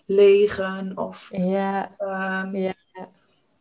[0.05, 1.29] legen of...
[1.31, 2.73] Ja, um, ja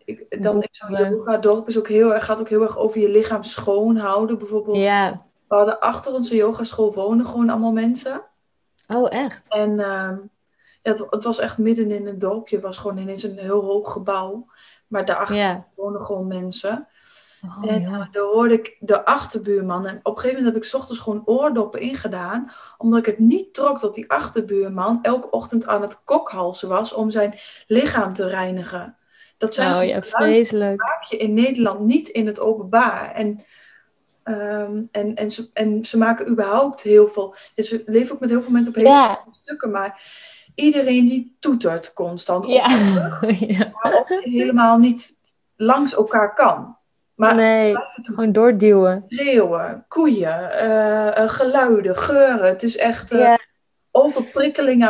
[0.06, 3.08] ik, dan is zo'n yoga-dorp is ook heel erg, gaat ook heel erg over je
[3.08, 4.38] lichaam schoonhouden.
[4.38, 5.22] Bijvoorbeeld, ja.
[5.48, 8.24] we hadden achter onze yogaschool wonen gewoon allemaal mensen.
[8.88, 9.46] Oh, echt?
[9.48, 9.78] En uh,
[10.82, 12.56] ja, het, het, was echt midden in een dorpje.
[12.56, 14.46] Het was gewoon ineens een heel hoog gebouw.
[14.86, 15.66] Maar daarachter ja.
[15.74, 16.88] wonen gewoon mensen.
[17.44, 19.86] Oh, en uh, daar hoorde ik de achterbuurman.
[19.86, 22.50] En op een gegeven moment heb ik ochtends gewoon oordoppen ingedaan.
[22.78, 27.10] Omdat ik het niet trok dat die achterbuurman elke ochtend aan het kokhalzen was om
[27.10, 27.34] zijn
[27.66, 28.96] lichaam te reinigen.
[29.36, 30.80] Dat zijn oh, ja, vreselijk.
[30.80, 33.12] maak je in Nederland niet in het openbaar.
[33.12, 33.44] En,
[34.24, 37.34] um, en, en, ze, en ze maken überhaupt heel veel.
[37.54, 39.24] Dus ze leven ook met heel veel mensen op hele ja.
[39.28, 39.70] stukken.
[39.70, 40.02] Maar
[40.54, 42.46] iedereen die toetert constant.
[42.46, 42.68] Ja.
[43.38, 43.70] ja.
[43.82, 45.20] Waarop je helemaal niet
[45.56, 46.76] langs elkaar kan.
[47.14, 49.04] Maar nee, gewoon doorduwen.
[49.08, 52.48] Schreeuwen, koeien, uh, geluiden, geuren.
[52.48, 53.34] Het is echt uh,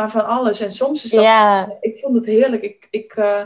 [0.07, 0.59] van alles.
[0.59, 1.77] En soms is dat...
[1.79, 2.63] Ik vond het heerlijk.
[2.63, 3.41] Ik, ik, uh,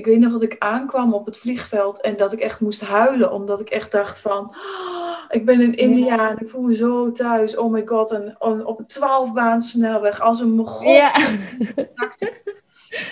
[0.00, 3.32] ik weet nog dat ik aankwam op het vliegveld en dat ik echt moest huilen.
[3.32, 7.12] Omdat ik echt dacht van, oh, ik ben in India en ik voel me zo
[7.12, 7.56] thuis.
[7.56, 8.36] Oh my god, en,
[8.66, 10.92] op een twaalfbaan snelweg als een mogol.
[10.92, 11.12] Ja.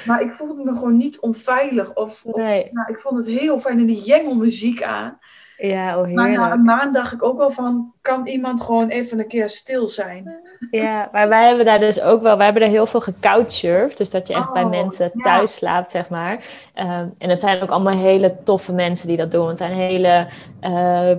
[0.07, 1.95] Maar ik voelde me gewoon niet onveilig.
[1.95, 2.69] Of, nee.
[2.73, 5.19] nou, ik vond het heel fijn en die jengelmuziek aan.
[5.61, 9.19] Ja, oh Maar na een maand dacht ik ook wel van, kan iemand gewoon even
[9.19, 10.41] een keer stil zijn?
[10.71, 13.97] Ja, maar wij hebben daar dus ook wel, wij hebben daar heel veel gecouchsurfd.
[13.97, 15.23] Dus dat je echt bij Oh, mensen ja.
[15.23, 16.45] thuis slaapt, zeg maar.
[16.75, 19.49] Ehm, en het zijn ook allemaal hele toffe mensen die dat doen.
[19.49, 20.27] Het zijn hele,
[20.61, 21.13] eh,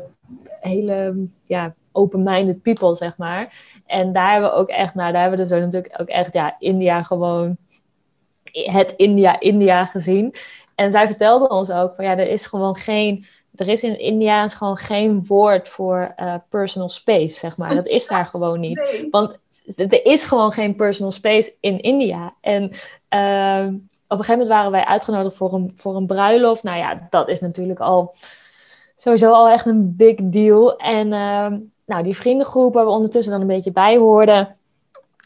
[0.60, 3.54] hele ja, open-minded people, zeg maar.
[3.86, 6.34] En daar hebben we ook echt, nou, daar hebben we dus ook natuurlijk ook echt,
[6.34, 7.58] ja, India gewoon,
[8.52, 10.36] het India-India gezien.
[10.76, 13.26] En zij vertelde ons ook van, ja, er is gewoon geen
[13.60, 17.76] er is in Indiaans gewoon geen woord voor uh, personal space, zeg maar.
[17.76, 18.78] Dat is daar gewoon niet.
[18.92, 19.08] Nee.
[19.12, 19.40] Want
[19.76, 22.34] er is gewoon geen personal space in India.
[22.42, 22.70] En uh,
[24.08, 26.64] op een gegeven moment waren wij uitgenodigd voor een, voor een bruiloft.
[26.64, 28.16] Nou ja, dat is natuurlijk al
[28.96, 30.78] sowieso al echt een big deal.
[30.78, 31.48] En uh,
[31.86, 34.56] nou, die vriendengroep waar we ondertussen dan een beetje bij hoorden.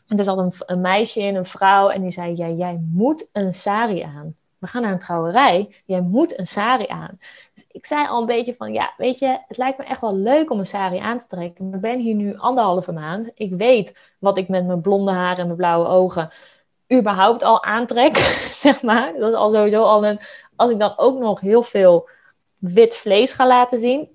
[0.07, 3.29] En er zat een, een meisje in, een vrouw, en die zei: ja, Jij moet
[3.31, 7.19] een sari aan we gaan naar een trouwerij, jij moet een sari aan.
[7.53, 10.15] Dus ik zei al een beetje van, ja, weet je, het lijkt me echt wel
[10.15, 11.65] leuk om een sari aan te trekken.
[11.65, 13.31] Maar ik ben hier nu anderhalve maand.
[13.35, 16.29] Ik weet wat ik met mijn blonde haren en mijn blauwe ogen
[16.93, 18.17] überhaupt al aantrek,
[18.65, 19.13] zeg maar.
[19.19, 20.19] Dat is al sowieso al een...
[20.55, 22.09] Als ik dan ook nog heel veel
[22.57, 24.09] wit vlees ga laten zien,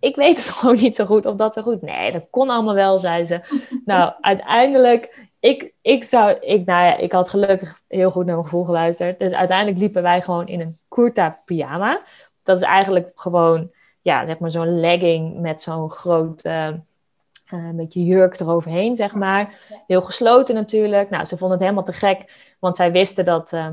[0.00, 1.82] ik weet het gewoon niet zo goed of dat zo goed.
[1.82, 3.40] Nee, dat kon allemaal wel, zei ze.
[3.84, 8.46] nou, uiteindelijk ik, ik, zou, ik, nou ja, ik had gelukkig heel goed naar mijn
[8.46, 9.18] gevoel geluisterd.
[9.18, 12.02] Dus uiteindelijk liepen wij gewoon in een kurta pyjama.
[12.42, 13.70] Dat is eigenlijk gewoon,
[14.00, 19.58] ja, zeg maar zo'n legging met zo'n groot, uh, uh, beetje jurk eroverheen, zeg maar.
[19.86, 21.10] Heel gesloten natuurlijk.
[21.10, 23.52] Nou, ze vonden het helemaal te gek, want zij wisten dat...
[23.52, 23.66] Uh,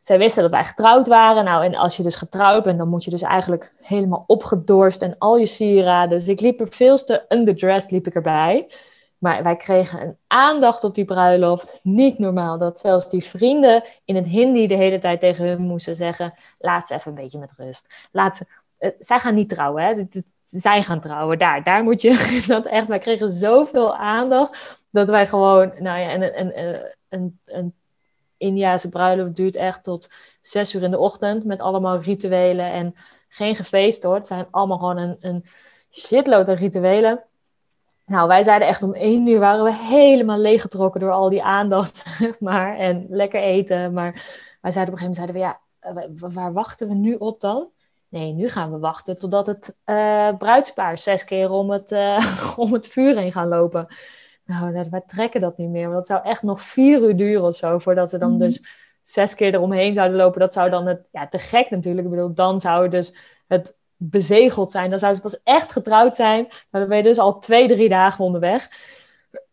[0.00, 1.44] zij wisten dat wij getrouwd waren.
[1.44, 5.14] Nou, en als je dus getrouwd bent, dan moet je dus eigenlijk helemaal opgedorst en
[5.18, 6.18] al je sieraden.
[6.18, 8.68] Dus ik liep er veel te underdressed, liep ik erbij.
[9.20, 11.80] Maar wij kregen een aandacht op die bruiloft.
[11.82, 12.58] Niet normaal.
[12.58, 16.86] Dat zelfs die vrienden in het Hindi de hele tijd tegen hun moesten zeggen: laat
[16.86, 17.86] ze even een beetje met rust.
[18.12, 18.46] Laat ze,
[18.78, 20.22] uh, zij gaan niet trouwen, hè?
[20.44, 21.38] Zij gaan trouwen.
[21.38, 22.42] Daar, daar moet je.
[22.46, 25.72] Dat echt, wij kregen zoveel aandacht dat wij gewoon.
[25.78, 27.74] Nou ja, een, een, een, een
[28.36, 30.10] Indiase bruiloft duurt echt tot
[30.40, 31.44] zes uur in de ochtend.
[31.44, 32.94] Met allemaal rituelen en
[33.28, 34.14] geen gefeest hoor.
[34.14, 35.44] Het zijn allemaal gewoon een, een
[35.90, 37.24] shitload aan rituelen.
[38.10, 42.04] Nou, wij zeiden echt om één uur waren we helemaal leeggetrokken door al die aandacht,
[42.40, 42.78] maar.
[42.78, 43.92] En lekker eten.
[43.92, 44.12] Maar
[44.60, 47.70] wij zeiden op een gegeven moment, zeiden we, ja, waar wachten we nu op dan?
[48.08, 52.72] Nee, nu gaan we wachten totdat het uh, bruidspaar zes keer om het, uh, om
[52.72, 53.86] het vuur heen gaan lopen.
[54.44, 55.90] Nou, wij trekken dat niet meer.
[55.90, 58.44] Want dat zou echt nog vier uur duren of zo, voordat we dan mm -hmm.
[58.44, 58.64] dus
[59.02, 60.40] zes keer eromheen zouden lopen.
[60.40, 62.06] Dat zou dan het, ja, te gek natuurlijk.
[62.06, 64.90] Ik bedoel, dan zou dus het bezegeld zijn.
[64.90, 66.46] Dan zou ze pas echt getrouwd zijn.
[66.70, 68.68] Maar dan ben je dus al twee, drie dagen onderweg.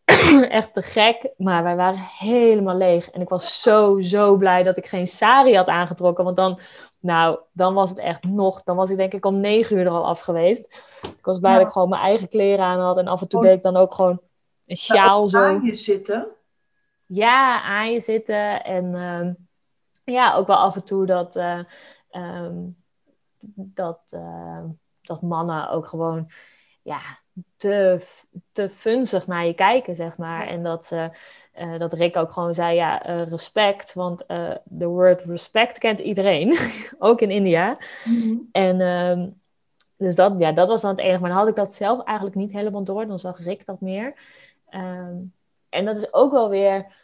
[0.50, 1.30] echt te gek.
[1.38, 3.10] Maar wij waren helemaal leeg.
[3.10, 6.24] En ik was zo, zo blij dat ik geen sari had aangetrokken.
[6.24, 6.60] Want dan,
[7.00, 8.64] nou, dan was het echt nog...
[8.64, 10.62] Dan was ik denk ik om negen uur er al af geweest.
[11.02, 11.58] Ik was blij ja.
[11.58, 12.98] dat ik gewoon mijn eigen kleren aan had.
[12.98, 14.22] En af en toe deed ik dan ook gewoon
[14.66, 15.38] een sjaal zo.
[15.38, 16.28] Aan je zitten?
[17.06, 18.64] Ja, aan je zitten.
[18.64, 18.86] En...
[18.86, 19.46] Uh,
[20.14, 21.60] ja, ook wel af en toe dat, eh,
[22.10, 22.56] ehm,
[23.56, 24.64] dat, eh,
[25.02, 26.30] dat mannen ook gewoon
[26.82, 27.00] ja,
[27.58, 28.06] te,
[28.52, 30.48] te funzig naar je kijken, zeg maar.
[30.48, 33.94] En dat, uh, dat Rick ook gewoon zei, ja, respect.
[33.94, 34.26] Want
[34.64, 36.58] de word respect kent iedereen,
[37.00, 37.78] ook in India.
[38.06, 38.36] Mhm.
[38.52, 39.30] En ehm,
[39.98, 41.20] dus dat, ja, dat was dan het enige.
[41.20, 43.08] Maar dan had ik dat zelf eigenlijk niet helemaal door.
[43.08, 44.14] Dan zag Rick dat meer.
[44.70, 45.16] Ehm,
[45.70, 46.96] en dat is ook wel weer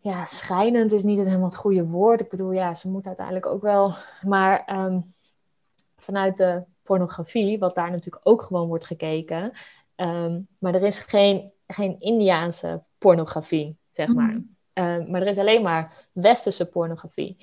[0.00, 2.20] ja, schijnend is niet helemaal het goede woord.
[2.20, 3.94] Ik bedoel, ja, ze moet uiteindelijk ook wel.
[4.22, 5.00] Maar ehm,
[5.98, 9.52] vanuit de pornografie, wat daar natuurlijk ook gewoon wordt gekeken.
[9.94, 14.30] Ehm, maar er is geen, geen Indiaanse pornografie, zeg maar.
[14.30, 14.56] Mm.
[14.72, 17.36] Ehm, maar er is alleen maar westerse pornografie.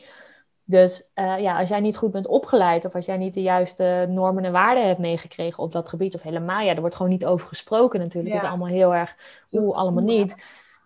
[0.67, 4.05] Dus uh, ja, als jij niet goed bent opgeleid of als jij niet de juiste
[4.09, 7.25] normen en waarden hebt meegekregen op dat gebied, of helemaal, ja, er wordt gewoon niet
[7.25, 8.33] over gesproken natuurlijk.
[8.33, 9.15] Het is allemaal heel erg,
[9.51, 10.35] oeh, allemaal niet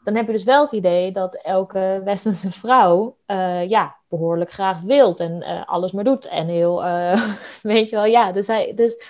[0.03, 4.81] dan heb je dus wel het idee dat elke westerse vrouw uh, ja, behoorlijk graag
[4.81, 6.27] wilt en uh, alles maar doet.
[6.27, 8.31] En heel, uh, weet je wel, ja.
[8.31, 9.03] Dus, hij, dus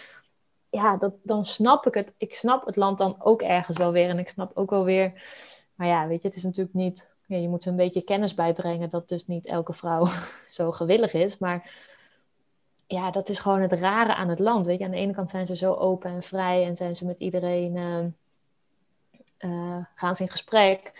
[0.70, 2.14] ja, dat, dan snap ik het.
[2.18, 4.10] Ik snap het land dan ook ergens wel weer.
[4.10, 5.14] En ik snap ook wel weer,
[5.76, 7.10] maar ja, weet je, het is natuurlijk niet.
[7.26, 10.08] Je moet ze een beetje kennis bijbrengen dat dus niet elke vrouw
[10.48, 11.38] zo gewillig is.
[11.38, 11.88] Maar
[12.88, 14.66] ja, dat is gewoon het rare aan het land.
[14.66, 17.06] Weet je, aan de ene kant zijn ze zo open en vrij en zijn ze
[17.06, 17.78] met iedereen
[19.40, 20.94] uh, gaan ze in gesprek.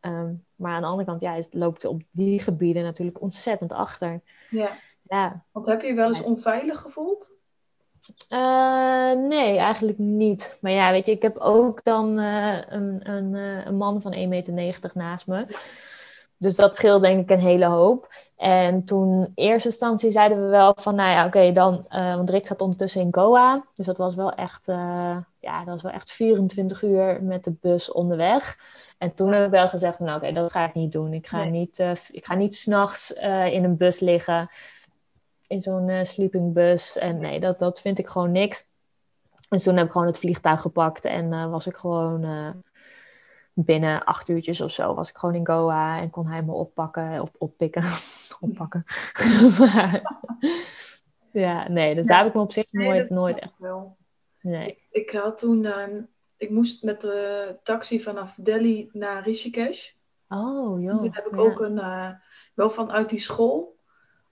[0.00, 4.20] Ehm, maar aan de andere kant, ja, het loopt op die gebieden natuurlijk ontzettend achter.
[4.50, 4.70] Ja.
[5.02, 5.44] ja.
[5.52, 7.34] Want heb je je wel eens onveilig gevoeld?
[8.28, 10.58] Uh, nee, eigenlijk niet.
[10.60, 13.34] Maar ja, weet je, ik heb ook dan uh, een, een,
[13.66, 14.18] een man van 1,90
[14.52, 15.46] meter naast me.
[16.38, 18.08] Dus dat scheelt denk ik een hele hoop.
[18.36, 22.30] En toen in eerste instantie zeiden we wel van, nou ja, oké, dan, uh, want
[22.30, 23.64] Rick zat ondertussen in Goa.
[23.74, 24.66] Dus dat was wel echt,
[25.46, 28.58] ja, dat was wel echt 24 uur met de bus onderweg.
[28.98, 31.12] En toen heb ik wel gezegd van, nou, oké, dat ga ik niet doen.
[31.12, 31.50] Ik ga nee.
[31.50, 33.12] niet, uh, ik ga niet s'nachts
[33.50, 34.50] in een bus liggen,
[35.46, 36.98] in zo'n sleepingbus.
[36.98, 38.68] En nee, dat, dat vind ik gewoon niks.
[39.48, 42.24] En toen heb ik gewoon het vliegtuig gepakt en was ik gewoon
[43.64, 47.22] binnen acht uurtjes of zo was ik gewoon in Goa en kon hij me oppakken
[47.22, 47.84] of oppikken.
[48.40, 48.84] oppakken.
[51.32, 53.58] ja, nee, dus daar heb ik me op zich nooit, nooit echt.
[53.58, 53.96] Wel.
[54.46, 54.78] Nee.
[54.90, 55.86] Ik, had toen, uh,
[56.36, 59.90] ik moest met de taxi vanaf Delhi naar Rishikesh.
[60.28, 60.90] Oh, joh.
[60.90, 62.10] En toen heb ik ook een, uh,
[62.54, 63.76] wel vanuit die school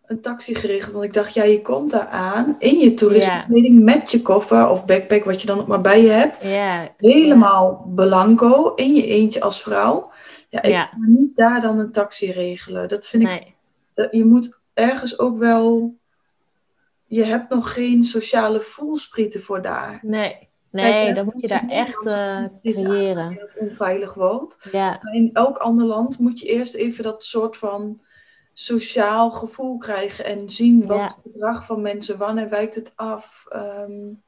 [0.07, 0.93] een taxi gericht.
[0.93, 3.97] Want ik dacht, ja, je komt daar aan in je toeristenkleding yeah.
[3.97, 6.43] met je koffer of backpack, wat je dan ook maar bij je hebt.
[6.43, 6.89] Yeah.
[6.97, 10.11] Helemaal blanco, in je eentje als vrouw.
[10.49, 10.91] Ja, ik yeah.
[10.91, 12.89] kan niet daar dan een taxi regelen.
[12.89, 13.55] Dat vind nee.
[13.95, 14.09] ik...
[14.11, 15.95] Je moet ergens ook wel...
[17.15, 19.99] Je hebt nog geen sociale voelsprieten voor daar.
[20.03, 23.35] Nee, Nee, Kijk, dan moet je daar echt uh, creëren.
[23.35, 24.69] Dat het onveilig wordt.
[24.73, 24.99] Ja.
[25.03, 28.01] Maar in elk ander land moet je eerst even dat soort van
[28.55, 31.03] sociaal gevoel krijgen en zien wat ja.
[31.03, 33.45] het gedrag van mensen, wanneer wijkt het af.
[33.53, 34.23] Um...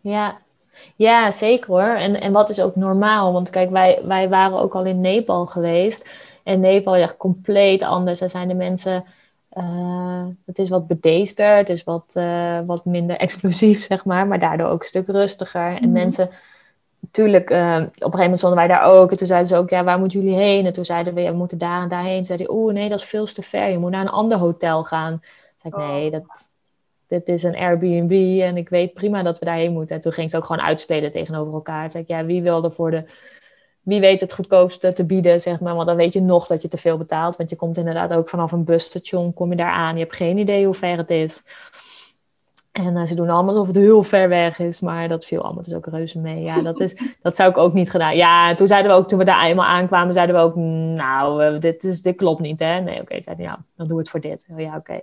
[0.00, 0.38] Ja.
[0.96, 1.96] ja, zeker hoor.
[1.96, 3.32] En, en wat is ook normaal?
[3.32, 6.16] Want kijk, wij, wij waren ook al in Nepal geweest.
[6.42, 8.18] En Nepal is echt compleet anders.
[8.18, 9.04] Daar zijn de mensen.
[9.56, 14.38] Uh, het is wat bedeesder, het is wat, uh, wat minder explosief, zeg maar, maar
[14.38, 15.70] daardoor ook een stuk rustiger.
[15.70, 15.76] Mm.
[15.76, 16.30] En mensen
[17.10, 19.10] Tuurlijk, uh, op een gegeven moment stonden wij daar ook.
[19.10, 20.66] En toen zeiden ze ook, ja, waar moeten jullie heen?
[20.66, 22.24] En toen zeiden we, ja, we moeten daar en daarheen.
[22.24, 23.68] Zeiden oeh, nee, dat is veel te ver.
[23.68, 25.22] Je moet naar een ander hotel gaan.
[25.62, 26.50] Toen zei ik, nee, dat,
[27.06, 29.96] dit is een Airbnb en ik weet prima dat we daarheen moeten.
[29.96, 31.82] En toen ging ze ook gewoon uitspelen tegenover elkaar.
[31.82, 33.04] Toen zei ik, ja, wie wil er voor de...
[33.84, 35.74] Wie weet het goedkoopste te bieden, zeg maar.
[35.74, 37.36] Want dan weet je nog dat je te veel betaalt.
[37.36, 39.94] Want je komt inderdaad ook vanaf een busstation, kom je daar aan.
[39.94, 41.42] Je hebt geen idee hoe ver het is.
[42.72, 45.62] En uh, ze doen allemaal alsof het heel ver weg is, maar dat viel allemaal
[45.62, 46.42] dus ook reuze mee.
[46.42, 48.16] Ja, dat, is, dat zou ik ook niet gedaan.
[48.16, 50.54] Ja, toen zeiden we ook, toen we daar eenmaal aankwamen, zeiden we ook,
[50.96, 52.80] nou, dit, is, dit klopt niet, hè?
[52.80, 54.44] Nee, oké, okay, zeiden ja, dan doe het voor dit.
[54.50, 55.00] Oh, ja, oké.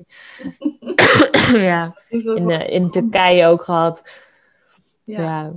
[1.50, 1.62] Okay.
[1.70, 4.04] ja, in, uh, in Turkije ook gehad.
[5.04, 5.22] Ja.
[5.22, 5.54] ja.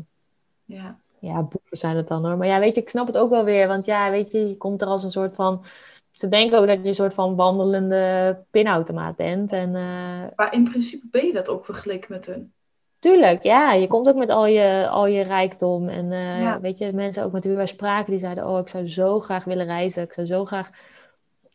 [0.65, 2.37] Ja, ja boeken zijn het dan hoor.
[2.37, 4.57] Maar ja, weet je, ik snap het ook wel weer, want ja, weet je, je
[4.57, 5.65] komt er als een soort van
[6.11, 9.53] ze denken ook dat je een soort van wandelende pinautomaat bent.
[9.53, 10.23] En, uh...
[10.37, 12.53] Maar in principe ben je dat ook vergeleken met hun.
[12.99, 13.73] Tuurlijk, ja.
[13.73, 15.89] Je komt ook met al je, al je rijkdom.
[15.89, 16.61] En uh, ja.
[16.61, 18.49] weet je, mensen ook met wie wij spraken, die zeiden...
[18.49, 20.03] oh, ik zou zo graag willen reizen.
[20.03, 20.71] Ik zou zo graag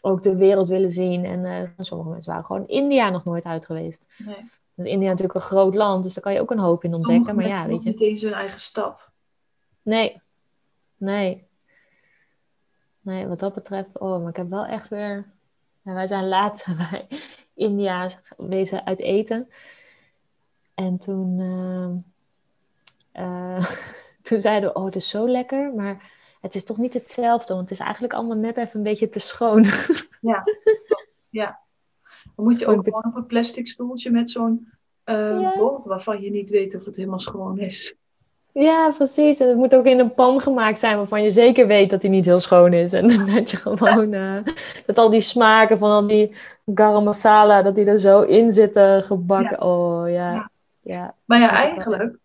[0.01, 1.25] ook de wereld willen zien.
[1.25, 4.05] En uh, sommige mensen waren gewoon India nog nooit uit geweest.
[4.17, 4.35] Nee.
[4.75, 6.93] Dus India is natuurlijk een groot land, dus daar kan je ook een hoop in
[6.93, 7.25] ontdekken.
[7.25, 7.89] Sommige maar ja, weet je.
[7.89, 9.08] niet eens hun eigen stad.
[9.89, 10.21] Nee,
[10.97, 11.47] nee.
[13.01, 15.31] Nee, wat dat betreft, oh, maar ik heb wel echt weer.
[15.81, 17.07] Wij zijn laatst bij
[17.53, 19.49] India wezen uit eten.
[20.73, 21.89] En toen, uh,
[23.25, 23.65] uh,
[24.27, 26.11] toen zeiden we, oh, het is zo lekker, maar
[26.41, 29.19] het is toch niet hetzelfde, want het is eigenlijk allemaal net even een beetje te
[29.19, 29.65] schoon.
[30.21, 30.43] Ja.
[31.29, 31.59] Ja.
[32.35, 34.71] Dan moet je ook gewoon op een plastic stoeltje met zo'n
[35.05, 35.57] Ja.
[35.57, 37.98] bord waarvan je niet weet of het helemaal schoon is.
[38.51, 39.39] Ja, precies.
[39.39, 42.09] En het moet ook in een pan gemaakt zijn waarvan je zeker weet dat die
[42.09, 42.93] niet heel schoon is.
[42.93, 44.37] En dat je gewoon, eh,
[44.85, 46.35] dat al die smaken van al die
[46.75, 49.61] garam masala, dat die er zo in zitten gebakken.
[49.61, 50.33] Oh ja.
[50.33, 50.49] Ja.
[50.81, 51.15] ja.
[51.25, 52.17] Maar ja, eigenlijk,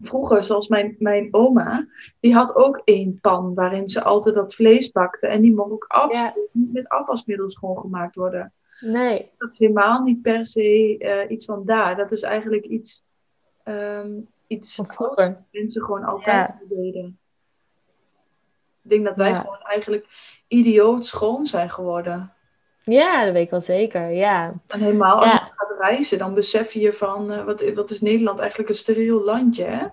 [0.00, 1.86] vroeger, zoals mijn, mijn oma,
[2.20, 5.26] die had ook één pan waarin ze altijd dat vlees bakte.
[5.26, 8.52] En die mocht ook absoluut niet met afwasmiddel schoongemaakt worden.
[8.80, 9.30] Nee.
[9.38, 11.96] Dat is helemaal niet per se eh, iets van daar.
[11.96, 13.02] Dat is eigenlijk iets,
[13.62, 14.10] ehm,
[14.50, 16.58] iets ouds mensen gewoon altijd Ja.
[16.68, 17.18] deden.
[18.82, 19.34] Ik denk dat wij Ja.
[19.40, 20.06] gewoon eigenlijk
[20.48, 22.32] idioot schoon zijn geworden.
[22.82, 24.10] Ja, dat weet ik wel zeker.
[24.10, 24.52] Ja.
[24.66, 25.44] En helemaal als Ja.
[25.46, 29.24] je gaat reizen, dan besef je van, eh, wat, wat is Nederland eigenlijk een steriel
[29.24, 29.84] landje, hè?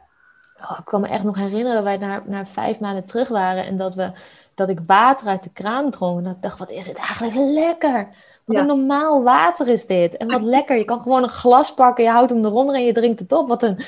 [0.61, 3.65] Oh, ik kan me echt nog herinneren dat wij naar, naar vijf maanden terug waren
[3.65, 4.11] en dat, we,
[4.55, 6.17] dat ik water uit de kraan dronk.
[6.17, 8.07] En dat ik dacht, wat is het eigenlijk lekker?
[8.45, 8.61] Wat Ja.
[8.61, 10.17] een normaal water is dit.
[10.17, 10.77] En wat lekker.
[10.77, 13.47] Je kan gewoon een glas pakken, je houdt hem eronder en je drinkt het op.
[13.47, 13.79] Wat een,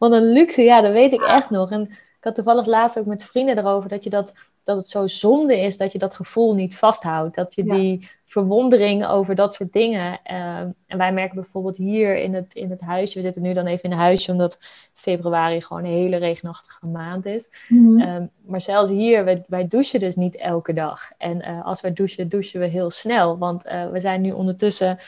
[0.00, 0.62] wat een luxe.
[0.62, 1.70] Ja, dat weet ik echt nog.
[1.70, 4.32] En ik had toevallig laatst ook met vrienden erover dat, je dat,
[4.64, 7.34] dat het zo zonde is dat je dat gevoel niet vasthoudt.
[7.34, 7.74] Dat je Ja.
[7.74, 10.20] die verwondering over dat soort dingen.
[10.24, 13.16] ehm, en wij merken bijvoorbeeld hier in het, in het huisje.
[13.16, 14.58] We zitten nu dan even in een huisje omdat
[14.92, 17.50] februari gewoon een hele regenachtige maand is.
[17.98, 21.00] Ehm, maar zelfs hier, wij, wij douchen dus niet elke dag.
[21.18, 23.38] En eh, als wij douchen, douchen we heel snel.
[23.38, 24.98] Want eh, we zijn nu ondertussen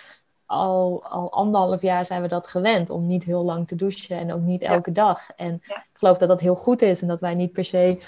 [0.52, 2.90] al, al anderhalf jaar zijn we dat gewend.
[2.90, 4.68] Om niet heel lang te douchen en ook niet Ja.
[4.68, 5.30] elke dag.
[5.36, 5.76] En Ja.
[5.76, 7.02] ik geloof dat dat heel goed is.
[7.02, 7.98] En dat wij niet per se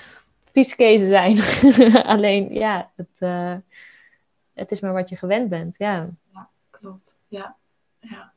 [0.53, 1.39] vieskezen zijn.
[2.15, 3.55] Alleen, ja, het, eh,
[4.55, 5.75] het is maar wat je gewend bent.
[5.79, 6.11] Ja.
[6.71, 7.57] Klopt, ja.
[8.01, 8.33] ja.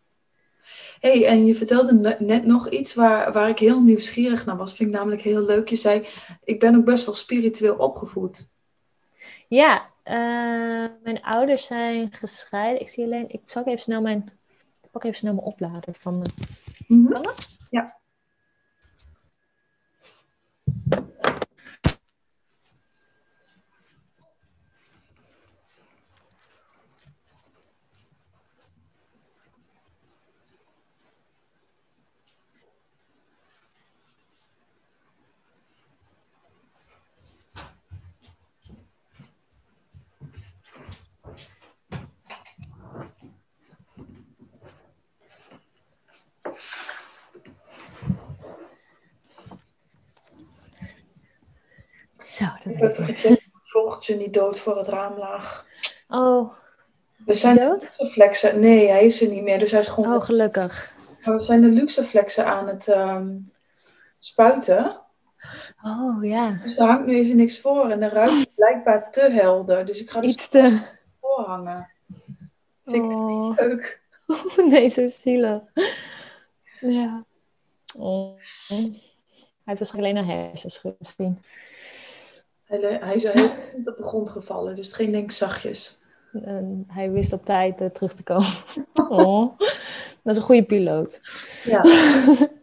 [1.00, 4.74] hey, en je vertelde ne- net nog iets waar, waar ik heel nieuwsgierig naar was.
[4.74, 5.70] Vind ik namelijk heel leuk.
[5.70, 6.08] Je zei,
[6.44, 8.50] ik ben ook best wel spiritueel opgevoed.
[9.48, 12.82] Ja, eh, mijn ouders zijn gescheiden.
[12.82, 14.32] Ik zie alleen, ik zal even snel mijn,
[14.82, 17.68] ik pak even snel mijn oplader van mijn dat?
[17.70, 18.00] Ja.
[52.38, 55.66] Zo, dan Ik heb gecheckt of het vogeltje niet dood voor het raam lag.
[56.08, 56.54] Oh,
[57.26, 57.82] We is zijn de dood?
[57.82, 58.60] luxeflexen.
[58.60, 59.60] Nee, hij is er niet meer.
[59.60, 60.14] Dus hij is gewoon.
[60.14, 60.94] Oh, gelukkig.
[61.24, 63.36] Maar we zijn de luxeflexen aan het ehm,
[64.20, 65.02] spuiten.
[65.84, 66.60] Oh, ja.
[66.64, 67.90] Dus er hangt nu even niks voor.
[67.90, 69.86] En de ruimte is blijkbaar te helder.
[69.86, 70.80] Dus ik ga dus Iets te...
[71.22, 71.90] voorhangen.
[72.86, 74.02] Vind ik Oh, leuk.
[74.70, 75.62] nee, zo zielig.
[76.80, 77.24] Ja.
[77.96, 78.36] Oh.
[78.68, 81.42] Hij heeft waarschijnlijk alleen een hersenschudt misschien.
[82.68, 84.76] Hij, hij is heel goed op de grond gevallen.
[84.76, 86.00] Dus het ging denk ik zachtjes.
[86.44, 88.48] En hij wist op tijd eh, terug te komen.
[89.10, 89.58] Oh,
[90.24, 91.22] dat is een goede piloot.
[91.64, 91.82] Ja.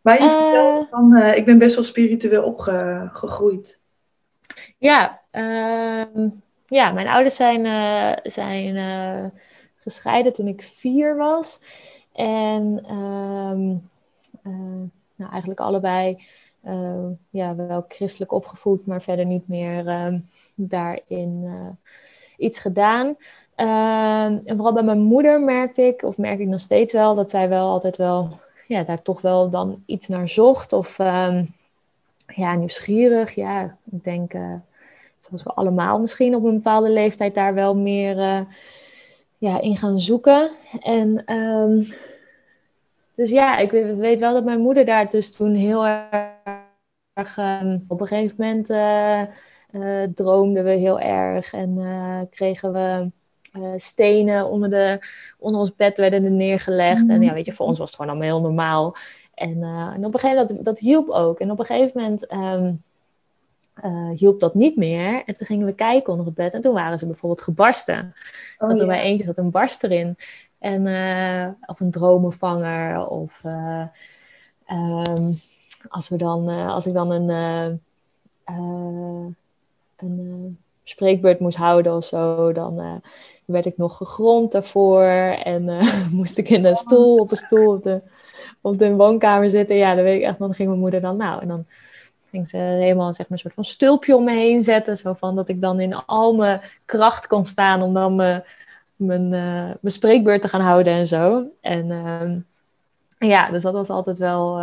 [0.00, 0.30] Maar je Eh.
[0.32, 3.84] vertelde van, eh, ik ben best wel spiritueel opgegroeid.
[4.78, 6.28] Ja, ehm,
[6.66, 7.60] ja mijn ouders zijn,
[8.22, 9.32] zijn
[9.76, 11.60] gescheiden toen ik vier was.
[12.12, 13.70] En ehm,
[14.42, 16.24] eh, nou, eigenlijk allebei
[16.64, 20.18] eh, ja, wel christelijk opgevoed, maar verder niet meer ehm,
[20.54, 21.94] daarin eh,
[22.36, 23.16] iets gedaan.
[23.54, 27.30] Ehm, en vooral bij mijn moeder merkte ik, of merk ik nog steeds wel, dat
[27.30, 28.28] zij wel altijd wel,
[28.66, 30.72] ja, daar toch wel dan iets naar zocht.
[30.72, 31.44] Of ehm,
[32.26, 33.34] ja, nieuwsgierig.
[33.34, 34.54] Ja, ik denk, eh,
[35.18, 38.46] zoals we allemaal misschien op een bepaalde leeftijd daar wel meer
[39.38, 40.50] ja, in gaan zoeken.
[40.80, 41.24] En
[43.14, 46.32] dus ja, ik we- weet wel dat mijn moeder daar dus toen heel erg,
[47.14, 53.10] ehm, op een gegeven moment eh, eh, droomden we heel erg en eh, kregen we
[53.76, 54.98] stenen onder, de,
[55.38, 57.08] onder ons bed werden er neergelegd.
[57.08, 58.96] En ja, weet je, voor ons was het gewoon allemaal heel normaal.
[59.34, 61.40] En, en op een gegeven moment, dat, dat hielp ook.
[61.40, 62.72] En op een gegeven moment ehm,
[63.74, 65.22] eh, hielp dat niet meer.
[65.26, 66.54] En toen gingen we kijken onder het bed.
[66.54, 68.14] En toen waren ze bijvoorbeeld gebarsten.
[68.58, 70.16] Oh, dat er bij eentje zat een barst erin.
[70.58, 70.86] En,
[71.66, 73.06] of een dromenvanger.
[73.06, 73.84] Of eh,
[74.66, 75.32] ehm,
[75.88, 77.66] als, we dan, eh, als ik dan een, eh,
[78.44, 79.26] eh,
[79.96, 83.02] een spreekbeurt moest houden of zo, dan
[83.44, 85.04] werd ik nog gegrond daarvoor.
[85.44, 85.64] En
[86.12, 88.00] moest ik in een stoel, op een stoel op de,
[88.60, 89.76] op de woonkamer zitten.
[89.76, 91.40] Ja, dan weet ik echt, dan ging mijn moeder dan nou.
[91.40, 91.66] En dan
[92.30, 94.96] ging ze helemaal zeg maar, een soort van stulpje om me heen zetten.
[94.96, 98.44] Zo van dat ik dan in al mijn kracht kon staan om dan mijn,
[98.96, 101.46] mijn, uh, mijn spreekbeurt te gaan houden en zo.
[101.60, 102.38] En ehm,
[103.28, 104.60] ja, dus dat was altijd wel.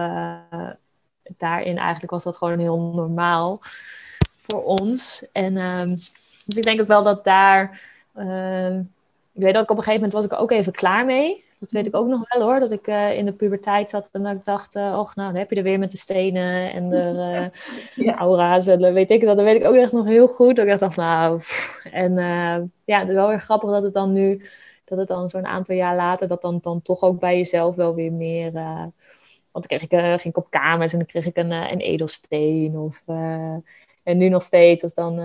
[1.37, 3.59] Daarin eigenlijk was dat gewoon heel normaal
[4.41, 5.29] voor ons.
[5.31, 7.81] En um, dus ik denk ook wel dat daar.
[8.15, 8.75] Uh,
[9.33, 11.43] ik weet dat ik op een gegeven moment was ik ook even klaar mee.
[11.59, 12.59] Dat weet ik ook nog wel hoor.
[12.59, 15.39] Dat ik uh, in de puberteit zat en dat ik dacht, uh, och, nou, dan
[15.39, 17.49] heb je er weer met de stenen en de
[18.15, 19.35] aura's en weet ik dat.
[19.35, 20.55] Dat weet ik ook echt nog heel goed.
[20.55, 21.85] Dat ik dacht, nou, pff.
[21.91, 22.13] en
[22.85, 24.45] ja, het is wel weer grappig dat het dan nu,
[24.85, 27.95] dat het dan zo'n aantal jaar later, dat dan, dan toch ook bij jezelf wel
[27.95, 28.51] weer meer.
[29.51, 32.77] Want dan kreeg ik, ging ik op kamers en dan kreeg ik een, een edelsteen.
[32.77, 33.03] Of,
[34.03, 35.19] en nu nog steeds, als dan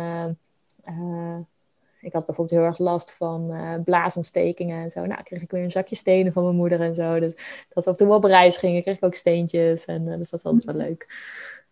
[2.07, 5.07] ik had bijvoorbeeld heel erg last van uh, blaasontstekingen en zo.
[5.07, 7.21] Nou, kreeg ik weer een zakje stenen van mijn moeder en zo.
[7.21, 9.85] Dus dat ook toen we op reis gingen, kreeg ik ook steentjes.
[9.85, 11.07] En uh, dus dat is altijd wel leuk.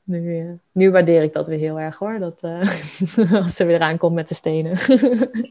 [0.02, 2.18] Nu, uh, nu waardeer ik dat weer heel erg hoor.
[2.18, 2.42] Dat,
[3.42, 4.76] als ze weer aankomt met de stenen.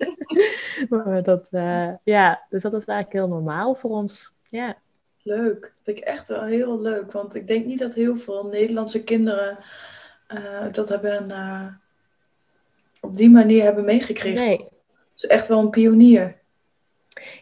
[0.90, 1.48] maar dat,
[2.04, 4.34] ja, dus dat was eigenlijk heel normaal voor ons.
[4.50, 4.78] Ja.
[5.24, 5.62] Leuk.
[5.62, 7.12] Dat vind ik echt wel heel leuk.
[7.12, 9.58] Want ik denk niet dat heel veel Nederlandse kinderen
[10.72, 11.32] dat hebben
[13.02, 14.46] op die manier hebben meegekregen.
[14.46, 14.68] Nee.
[15.14, 16.42] Dus echt wel een pionier.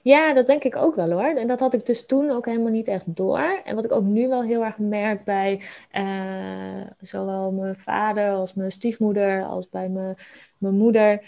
[0.03, 1.35] Ja, dat denk ik ook wel hoor.
[1.35, 3.61] En dat had ik dus toen ook helemaal niet echt door.
[3.63, 5.61] En wat ik ook nu wel heel erg merk bij
[5.93, 10.15] uh, zowel mijn vader als mijn stiefmoeder als bij mijn,
[10.57, 11.21] mijn moeder.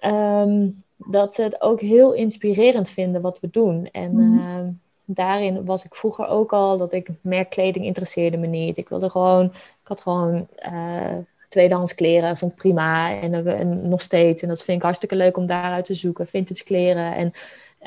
[0.00, 3.88] Um, dat ze het ook heel inspirerend vinden wat we doen.
[3.92, 4.80] En mm.
[5.06, 8.76] Daarin was ik vroeger ook al dat ik merkkleding interesseerde me niet.
[8.76, 11.14] Ik wilde gewoon, ik had gewoon uh,
[11.48, 13.20] tweedehands kleren vond ik prima.
[13.20, 14.42] En, en, nog steeds.
[14.42, 16.26] En dat vind ik hartstikke leuk om daaruit te zoeken.
[16.26, 17.14] Vintage kleren.
[17.14, 17.32] En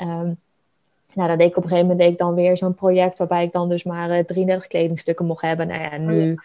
[0.08, 0.38] um,
[1.12, 3.44] nou, dan deed ik op een gegeven moment deed ik dan weer zo'n project waarbij
[3.44, 5.66] ik dan dus maar uh, eh, 33 kledingstukken mocht hebben.
[5.66, 6.38] Nou ja, nu oh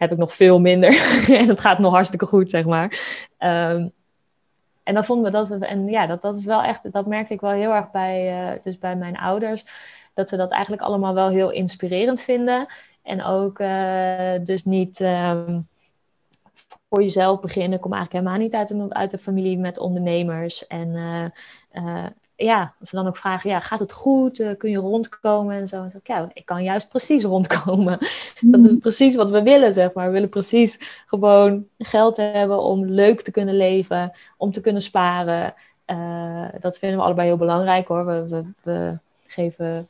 [0.00, 0.90] heb ik nog veel minder.
[1.40, 2.88] en het gaat nog hartstikke goed, zeg maar.
[3.38, 3.92] Um,
[4.82, 7.34] en dan vonden we dat we, en ja, dat, dat is wel echt, dat merkte
[7.34, 9.64] ik wel heel erg bij, uh, dus bij mijn ouders.
[10.14, 12.66] Dat ze dat eigenlijk allemaal wel heel inspirerend vinden.
[13.02, 15.00] En ook uh, dus niet.
[15.00, 15.68] Um,
[16.90, 17.72] voor jezelf beginnen.
[17.72, 20.66] Ik kom eigenlijk helemaal niet uit een, uit een familie met ondernemers.
[20.66, 20.88] En
[21.72, 22.06] uh,
[22.36, 24.54] ja, als ze dan ook vragen, ja, gaat het goed?
[24.58, 25.56] Kun je rondkomen?
[25.56, 25.76] En zo.
[25.76, 27.98] En dan ik, ja, ik kan juist precies rondkomen.
[28.40, 28.78] Dat is mm.
[28.78, 30.06] precies wat we willen, zeg maar.
[30.06, 35.54] We willen precies gewoon geld hebben om leuk te kunnen leven, om te kunnen sparen.
[36.60, 38.06] dat vinden we allebei heel belangrijk hoor.
[38.06, 39.88] We, we, we, geven,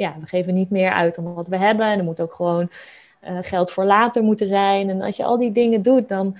[0.00, 1.86] ja, we geven niet meer uit dan wat we hebben.
[1.86, 2.70] En er moet ook gewoon
[3.24, 4.90] uh, geld voor later moeten zijn.
[4.90, 6.36] En als je al die dingen doet, dan,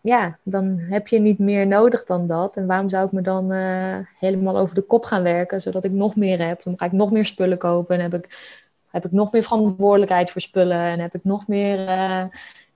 [0.00, 2.56] ja, dan heb je niet meer nodig dan dat.
[2.56, 5.90] En waarom zou ik me dan uh, helemaal over de kop gaan werken, zodat ik
[5.90, 6.62] nog meer heb?
[6.62, 8.56] Dan ga ik nog meer spullen kopen en heb ik,
[8.90, 12.24] heb ik nog meer verantwoordelijkheid voor spullen en heb ik nog meer, uh,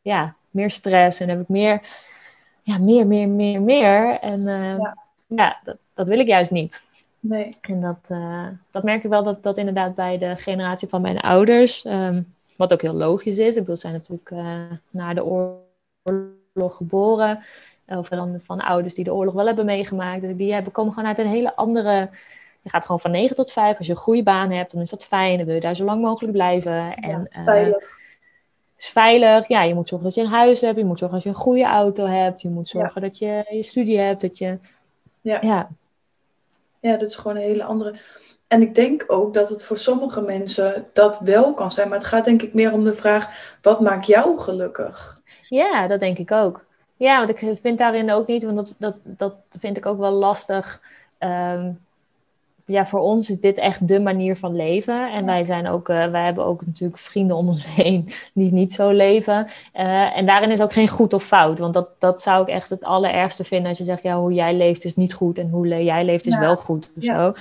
[0.03, 1.81] ja, meer stress en heb ik meer,
[2.62, 4.18] ja, meer, meer, meer, meer.
[4.20, 4.97] En ja,
[5.27, 6.83] ja dat, dat wil ik juist niet.
[7.27, 7.49] Nee.
[7.61, 8.09] En dat,
[8.70, 11.85] dat merk ik wel dat, dat inderdaad bij de generatie van mijn ouders.
[11.85, 13.55] Um, wat ook heel logisch is.
[13.55, 17.43] Ik bedoel, zijn natuurlijk uh, na de oorlog geboren.
[17.87, 20.20] Of dan van ouders die de oorlog wel hebben meegemaakt.
[20.20, 22.09] Dus die hebben, komen gewoon uit een hele andere...
[22.62, 23.79] Je gaat gewoon van 9 tot 5.
[23.79, 25.37] Als je een goede baan hebt, dan is dat fijn.
[25.37, 26.97] Dan wil je daar zo lang mogelijk blijven.
[26.97, 27.83] En, ja, veilig.
[27.83, 27.89] Uh,
[28.77, 29.49] is veilig.
[29.49, 30.79] Ja, je moet zorgen dat je een huis hebt.
[30.79, 32.43] Je moet zorgen dat je een goede auto hebt.
[32.43, 34.20] Je moet zorgen dat je je studie hebt.
[34.20, 34.59] Dat je...
[35.20, 35.39] Ja.
[35.41, 35.68] ja.
[36.85, 37.95] Ja, dat is gewoon een hele andere.
[38.49, 41.89] En ik denk ook dat het voor sommige mensen dat wel kan zijn.
[41.89, 45.20] Maar het gaat denk ik meer om de vraag: wat maakt jou gelukkig?
[45.49, 46.64] Ja, dat denk ik ook.
[46.97, 50.11] Ja, want ik vind daarin ook niet, want dat, dat, dat vind ik ook wel
[50.11, 50.80] lastig.
[51.18, 51.80] Um,
[52.67, 55.12] ja, voor ons is dit echt de manier van leven.
[55.12, 58.73] En wij zijn ook, uh, wij hebben ook natuurlijk vrienden om ons heen die niet
[58.73, 59.47] zo leven.
[59.75, 61.59] Uh, en daarin is ook geen goed of fout.
[61.59, 64.55] Want dat, dat zou ik echt het allerergste vinden als je zegt, ja, hoe jij
[64.55, 66.41] leeft is niet goed en hoe jij leeft is ja.
[66.41, 66.91] wel goed.
[66.97, 67.15] Of ja.
[67.15, 67.33] zo.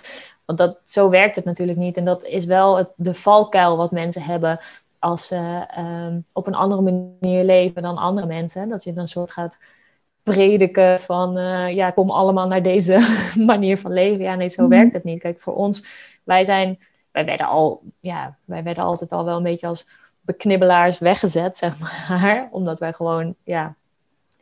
[0.46, 1.98] Want dat, zo werkt het natuurlijk niet.
[1.98, 4.60] En dat is wel het, de valkuil wat mensen hebben
[5.00, 8.70] als ze um, op een andere manier leven dan andere mensen.
[8.70, 9.58] Dat je dan een soort gaat
[10.24, 14.24] prediken van, uh, ja, kom allemaal naar deze manier van leven.
[14.24, 14.80] Ja, nee, zo mm-hmm.
[14.80, 15.20] werkt het niet.
[15.20, 15.84] Kijk, voor ons,
[16.24, 16.80] wij zijn,
[17.12, 19.88] wij werden al, ja, wij werden altijd al wel een beetje als
[20.22, 22.48] beknibbelaars weggezet, zeg maar.
[22.52, 23.76] Omdat wij gewoon, ja,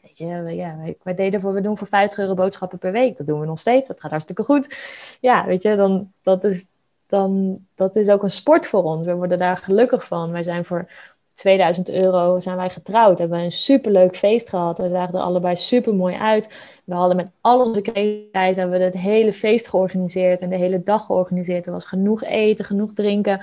[0.02, 0.26] weet je,
[0.56, 3.18] ja, wij deden voor, we doen voor 50 euro boodschappen per week.
[3.18, 3.88] Dat doen we nog steeds.
[3.88, 4.76] Dat gaat hartstikke goed.
[5.20, 6.68] Ja, weet je, dan, dat is,
[7.08, 9.06] dan, dat is ook een sport voor ons.
[9.06, 10.32] We worden daar gelukkig van.
[10.32, 10.88] Wij zijn voor
[11.34, 13.20] 2000 euro zijn wij getrouwd.
[13.20, 14.78] Hebben een superleuk feest gehad.
[14.78, 16.54] We zagen er allebei super mooi uit.
[16.86, 20.84] We hadden met al onze creativiteit hebben we het hele feest georganiseerd en de hele
[20.84, 21.66] dag georganiseerd.
[21.66, 23.42] Er was genoeg eten, genoeg drinken.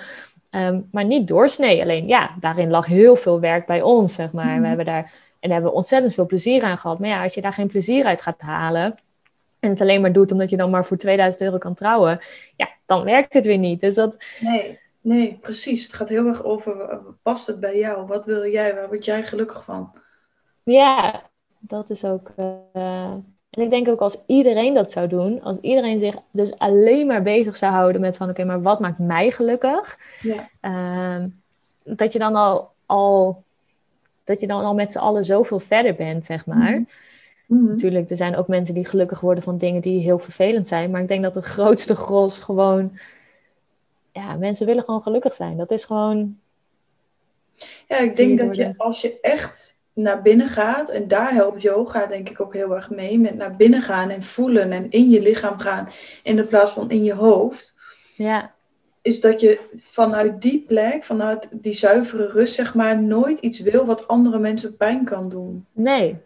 [0.51, 1.83] Um, maar niet doorsnee.
[1.83, 4.53] Alleen ja, daarin lag heel veel werk bij ons, zeg maar.
[4.53, 4.65] We mhm.
[4.65, 6.99] hebben daar daar hebben we ontzettend veel plezier aan gehad.
[6.99, 8.95] Maar ja, als je daar geen plezier uit gaat halen
[9.61, 12.19] en het alleen maar doet omdat je dan maar voor 2000 euro kan trouwen,
[12.57, 13.81] ja, dan werkt het weer niet.
[13.81, 14.17] Dus dat...
[14.41, 14.79] Nee,
[15.09, 15.83] nee, precies.
[15.83, 18.07] Het gaat heel erg over, past het bij jou?
[18.07, 18.75] Wat wil jij?
[18.75, 19.95] Waar word jij gelukkig van?
[20.63, 21.23] Ja,
[21.59, 22.31] dat is ook...
[22.73, 23.15] Uh...
[23.51, 27.23] En ik denk ook als iedereen dat zou doen, als iedereen zich dus alleen maar
[27.23, 29.99] bezig zou houden met van oké, maar wat maakt mij gelukkig?
[30.21, 30.49] Ja.
[30.63, 31.25] Uh,
[31.97, 33.43] dat je dan al, al
[34.25, 36.85] dat je dan al met z'n allen zoveel verder bent, zeg maar.
[37.47, 37.65] Mhm.
[37.65, 40.91] Natuurlijk, er zijn ook mensen die gelukkig worden van dingen die heel vervelend zijn.
[40.91, 42.99] Maar ik denk dat het grootste gros gewoon...
[44.19, 45.57] Ja, mensen willen gewoon gelukkig zijn.
[45.57, 46.39] Dat is gewoon...
[47.89, 52.07] Ja, ik denk dat je als je echt naar binnen gaat, en daar helpt yoga
[52.07, 55.21] denk ik ook heel erg mee, met naar binnen gaan en voelen en in je
[55.21, 55.89] lichaam gaan,
[56.23, 57.75] in plaats van in je hoofd.
[58.17, 58.57] Ja
[59.09, 63.85] is dat je vanuit die plek, vanuit die zuivere rust, zeg maar, nooit iets wil
[63.85, 65.67] wat andere mensen pijn kan doen.
[65.73, 66.17] Nee.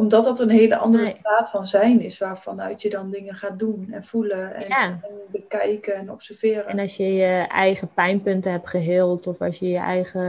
[0.00, 3.88] Omdat dat een hele andere staat van zijn is, waarvanuit je dan dingen gaat doen
[3.90, 6.66] en voelen en, en, bekijken en observeren.
[6.66, 10.22] En als je je eigen pijnpunten hebt geheeld, of als je je eigen,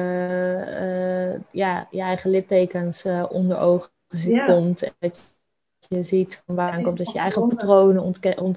[0.83, 4.45] uh, ja, je eigen littekens uh, onder ogen ja.
[4.45, 5.37] komt, en dat
[5.87, 8.55] je ziet van waar komt, dat je eigen patronen ontkennen.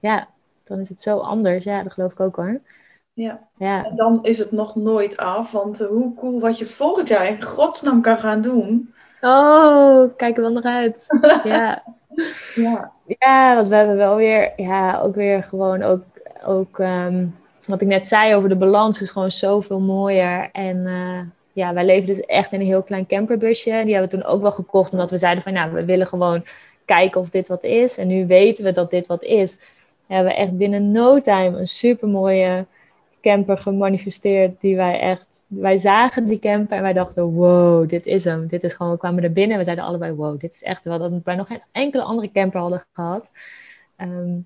[0.00, 0.28] ja,
[0.64, 1.64] dan is het zo anders.
[1.64, 2.60] Ja, dat geloof ik ook hoor.
[3.12, 3.48] Ja.
[3.56, 3.84] ja.
[3.84, 7.26] En dan is het nog nooit af, want uh, hoe cool wat je volgend jaar
[7.26, 8.94] in godsnaam kan gaan doen.
[9.20, 11.06] Oh, kijk er wel naar uit.
[11.44, 11.82] ja.
[12.54, 12.92] ja.
[13.18, 16.02] Ja, want we hebben wel weer, ja, ook weer gewoon ook,
[16.44, 20.48] ook um, wat ik net zei over de balans is gewoon zoveel mooier.
[20.52, 21.20] En uh,
[21.52, 23.70] ja, wij leven dus echt in een heel klein camperbusje.
[23.84, 26.44] Die hebben we toen ook wel gekocht, omdat we zeiden van, nou, we willen gewoon
[26.84, 27.98] kijken of dit wat is.
[27.98, 29.58] En nu weten we dat dit wat is
[30.14, 32.66] hebben we echt binnen no time een super mooie
[33.20, 34.60] camper gemanifesteerd.
[34.60, 38.46] Die wij echt, wij zagen die camper en wij dachten, wow, dit is hem.
[38.46, 40.84] Dit is gewoon, we kwamen er binnen en we zeiden allebei, wow, dit is echt
[40.84, 43.30] wel dat we nog geen enkele andere camper hadden gehad.
[43.96, 44.38] Ehm,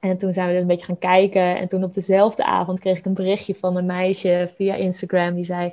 [0.00, 1.58] en toen zijn we dus een beetje gaan kijken.
[1.58, 5.34] En toen op dezelfde avond kreeg ik een berichtje van een meisje via Instagram.
[5.34, 5.72] Die zei,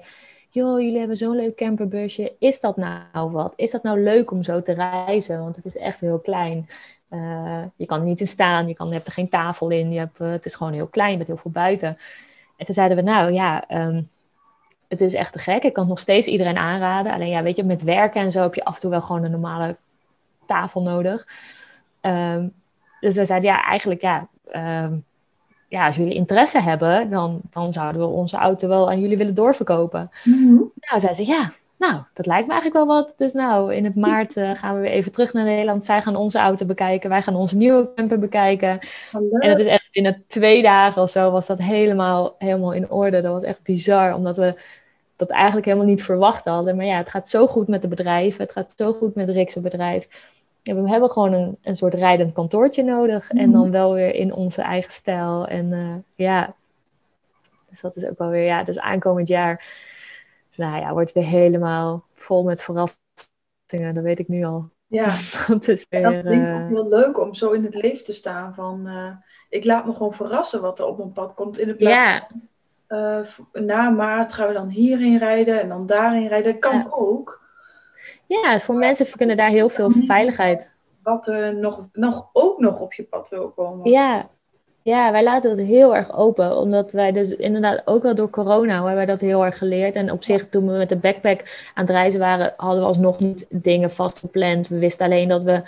[0.50, 2.36] joh, jullie hebben zo'n leuk camperbusje.
[2.40, 3.54] Is dat nou wat?
[3.56, 5.40] Is dat nou leuk om zo te reizen?
[5.40, 6.68] Want het is echt heel klein.
[7.10, 9.92] Uh, je kan er niet in staan, je, kan, je hebt er geen tafel in,
[9.92, 11.98] je hebt, uh, het is gewoon heel klein met heel veel buiten.
[12.58, 14.10] En toen zeiden we, nou ja, um,
[14.88, 15.64] het is echt te gek.
[15.64, 17.14] Ik kan het nog steeds iedereen aanraden.
[17.14, 19.24] Alleen ja, weet je, met werken en zo heb je af en toe wel gewoon
[19.24, 19.78] een normale
[20.46, 21.28] tafel nodig.
[22.02, 22.54] Um,
[23.00, 24.28] dus we zeiden, ja, eigenlijk ja,
[24.84, 25.06] um,
[25.68, 29.36] ja, als jullie interesse hebben, dan, dan zouden we onze auto wel aan jullie willen
[29.36, 30.12] doorverkopen.
[30.24, 30.72] Mm -hmm.
[30.80, 33.14] Nou, zei ze, ja, nou, dat lijkt me eigenlijk wel wat.
[33.18, 35.86] Dus nou, in het maart uh, gaan we weer even terug naar Nederland.
[35.86, 37.10] Zij gaan onze auto bekijken.
[37.10, 38.80] Wij gaan onze nieuwe camper bekijken.
[39.12, 43.22] En het is echt binnen twee dagen of zo was dat helemaal, helemaal in orde.
[43.22, 44.56] Dat was echt bizar, omdat we
[45.16, 46.76] dat eigenlijk helemaal niet verwacht hadden.
[46.76, 48.44] Maar ja, het gaat zo goed met de bedrijven.
[48.44, 50.08] Het gaat zo goed met Rick's bedrijf.
[50.62, 53.30] Ja, we hebben gewoon een, een soort rijdend kantoortje nodig.
[53.30, 55.48] En dan wel weer in onze eigen stijl.
[55.48, 56.54] En uh, ja,
[57.70, 59.66] dus dat is ook wel weer, ja, dus aankomend jaar
[60.58, 63.94] nou ja, wordt weer helemaal vol met verrassingen.
[63.94, 64.70] Dat weet ik nu al.
[64.88, 65.06] Ja,
[65.48, 68.14] dat is weer, dat vind ik ook heel leuk om zo in het leven te
[68.14, 68.54] staan.
[68.54, 69.12] Van, uh,
[69.50, 71.94] ik laat me gewoon verrassen wat er op mijn pad komt in de plaats.
[71.94, 72.28] Ja.
[72.90, 73.28] Uh,
[73.66, 76.52] na maart gaan we dan hierheen rijden en dan daarheen rijden.
[76.52, 77.46] Dat kan ook.
[78.26, 80.72] Ja, voor mensen kunnen daar heel veel veiligheid.
[81.04, 83.90] Wat er nog, nog, ook nog op je pad wil komen.
[83.92, 84.30] Ja,
[84.88, 86.58] ja, wij laten dat heel erg open.
[86.58, 89.96] Omdat wij dus inderdaad ook wel door corona hebben dat heel erg geleerd.
[89.96, 91.40] En op zich, toen we met de backpack
[91.74, 94.68] aan het reizen waren, hadden we alsnog niet dingen vastgepland.
[94.68, 95.62] We wisten alleen dat we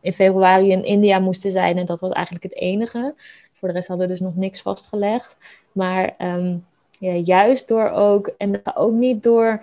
[0.00, 1.78] in februari in India moesten zijn.
[1.78, 3.14] En dat was eigenlijk het enige.
[3.52, 5.36] Voor de rest hadden we dus nog niks vastgelegd.
[5.72, 6.64] Maar um,
[6.98, 9.62] ja, juist door ook, en ook niet door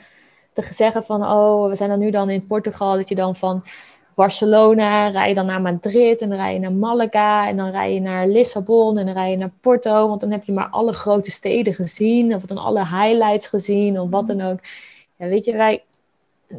[0.53, 3.63] te zeggen van, oh, we zijn dan nu dan in Portugal, dat je dan van
[4.15, 7.93] Barcelona, rij je dan naar Madrid en dan rij je naar Malaga en dan rij
[7.93, 10.93] je naar Lissabon en dan rij je naar Porto, want dan heb je maar alle
[10.93, 14.59] grote steden gezien of dan alle highlights gezien of wat dan ook.
[15.17, 15.83] Ja, weet je, wij,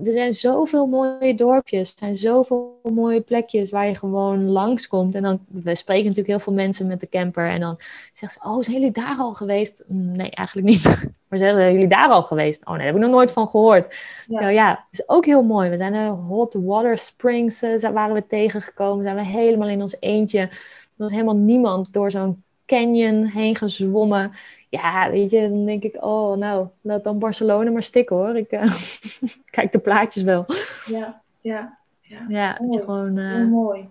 [0.03, 5.14] er zijn zoveel mooie dorpjes, er zijn zoveel mooie plekjes waar je gewoon langskomt.
[5.14, 7.76] En dan, we spreken natuurlijk heel veel mensen met de camper en dan
[8.12, 9.84] zeggen ze, oh, zijn jullie daar al geweest?
[9.86, 10.82] Mm, nee, eigenlijk niet.
[11.28, 12.64] Maar zeggen jullie daar al geweest?
[12.64, 13.97] Oh nee, daar heb ik nog nooit van gehoord.
[14.26, 15.70] Ja, nou, ja is ook heel mooi.
[15.70, 19.97] We zijn er hot water springs, uh, waren we tegengekomen, zijn we helemaal in ons
[20.01, 20.38] eentje.
[20.38, 20.51] Er
[20.97, 24.32] was helemaal niemand door zo'n canyon heen gezwommen.
[24.75, 28.37] Ja, weet je, dan denk ik, oh, nou, laat dan Barcelona maar stikken hoor.
[28.37, 28.75] Ik uh,
[29.51, 30.45] kijk de plaatjes wel.
[30.87, 32.25] Ja, ja, ja.
[32.29, 32.79] Ja, mooi.
[32.79, 33.16] gewoon...
[33.16, 33.47] Uh...
[33.47, 33.89] mooi.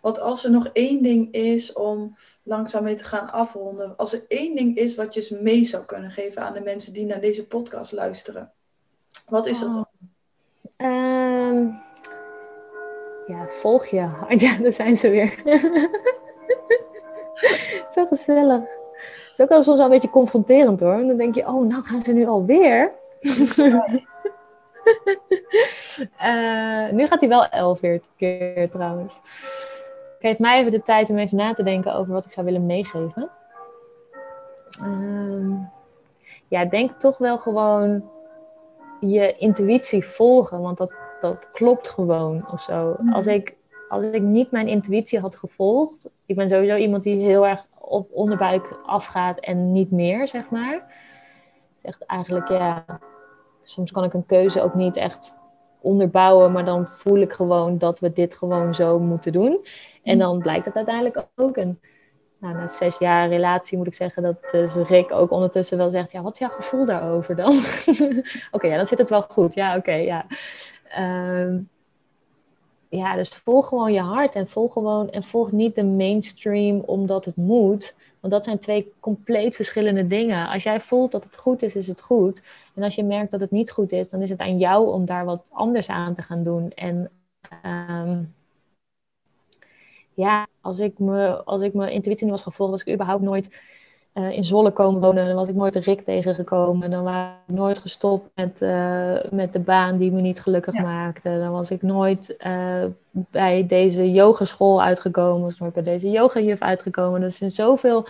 [0.00, 3.96] Want als er nog één ding is om langzaam mee te gaan afronden.
[3.96, 7.06] Als er één ding is wat je mee zou kunnen geven aan de mensen die
[7.06, 8.52] naar deze podcast luisteren.
[9.28, 9.74] Wat is dat oh.
[9.74, 9.86] dan?
[10.76, 11.68] Ehm,
[13.26, 14.40] ja, volg je hart.
[14.46, 15.34] Ja, daar zijn ze weer.
[17.94, 18.84] Zo gezellig.
[19.36, 21.06] Het is ook wel soms wel een beetje confronterend hoor.
[21.06, 22.92] Dan denk je, oh, nou gaan ze nu alweer.
[26.20, 27.80] uh, nu gaat hij wel 11
[28.16, 29.20] keer trouwens.
[30.20, 32.66] Geef mij even de tijd om even na te denken over wat ik zou willen
[32.66, 33.30] meegeven.
[34.82, 35.56] Uh,
[36.48, 38.04] ja, denk toch wel gewoon
[39.00, 42.96] je intuïtie volgen, want dat, dat klopt gewoon of zo.
[42.98, 43.12] Mhm.
[43.12, 43.56] Als, ik,
[43.88, 48.10] als ik niet mijn intuïtie had gevolgd, ik ben sowieso iemand die heel erg op
[48.12, 50.94] onderbuik afgaat en niet meer, zeg maar.
[51.82, 52.84] Echt eigenlijk, ja,
[53.62, 55.36] soms kan ik een keuze ook niet echt
[55.80, 59.64] onderbouwen, maar dan voel ik gewoon dat we dit gewoon zo moeten doen.
[60.02, 61.56] En dan blijkt het uiteindelijk ook.
[61.56, 61.80] En
[62.38, 66.12] nou, na zes jaar relatie moet ik zeggen dat dus Rick ook ondertussen wel zegt:
[66.12, 67.54] Ja, wat is jouw gevoel daarover dan?
[68.50, 69.54] oké, ja, dan zit het wel goed.
[69.54, 70.26] Ja, oké, ja.
[70.88, 71.58] Ehm,
[72.88, 77.24] ja, dus volg gewoon je hart en volg gewoon en volg niet de mainstream omdat
[77.24, 77.94] het moet.
[78.20, 80.48] Want dat zijn twee compleet verschillende dingen.
[80.48, 82.42] Als jij voelt dat het goed is, is het goed.
[82.74, 85.04] En als je merkt dat het niet goed is, dan is het aan jou om
[85.04, 86.72] daar wat anders aan te gaan doen.
[86.74, 87.10] En
[87.62, 88.22] ehm,
[90.14, 93.60] ja, als ik, me, als ik mijn intuïtie niet was gevolgd, was ik überhaupt nooit
[94.18, 95.26] uh, in Zolle komen wonen.
[95.26, 96.90] Dan was ik nooit een Rick tegengekomen.
[96.90, 97.14] Dan was
[97.46, 101.38] ik nooit gestopt met, uh, met de baan die me niet gelukkig maakte.
[101.38, 105.42] Dan was ik nooit uh, bij deze yogeschool uitgekomen.
[105.42, 107.22] Was ik nooit bij deze yogajuf uitgekomen.
[107.22, 108.06] Er zijn zoveel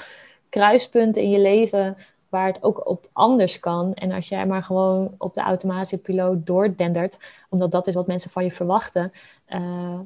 [0.48, 1.96] kruispunten in je leven
[2.28, 3.94] waar het ook op anders kan.
[3.94, 8.30] En als jij maar gewoon op de automatische piloot doordendert, omdat dat is wat mensen
[8.30, 9.12] van je verwachten,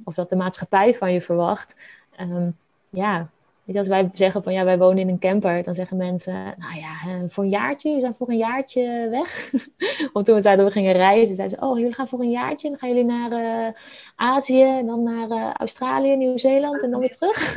[0.05, 1.81] of dat de maatschappij van je verwacht,
[2.21, 2.57] um,
[2.91, 3.29] ja,
[3.77, 7.29] Als wij zeggen van ja, wij wonen in een camper, dan zeggen mensen, nou ja,
[7.29, 9.53] voor een jaartje, je zijn voor een jaartje weg.
[10.13, 12.69] of toen we zeiden we gingen reizen, zeiden ze, oh, jullie gaan voor een jaartje,
[12.69, 13.73] dan gaan jullie naar uh,
[14.17, 17.57] Azië, en dan naar uh, Australië, Nieuw-Zeeland en dan weer terug.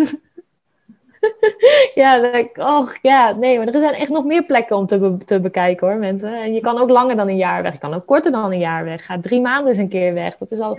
[2.01, 5.39] ja, denk oh ja, nee, maar er zijn echt nog meer plekken om te, te
[5.39, 6.41] bekijken hoor, mensen.
[6.41, 8.59] En je kan ook langer dan een jaar weg, je kan ook korter dan een
[8.59, 9.05] jaar weg.
[9.05, 10.37] Ga drie maanden eens een keer weg.
[10.37, 10.77] Dat is al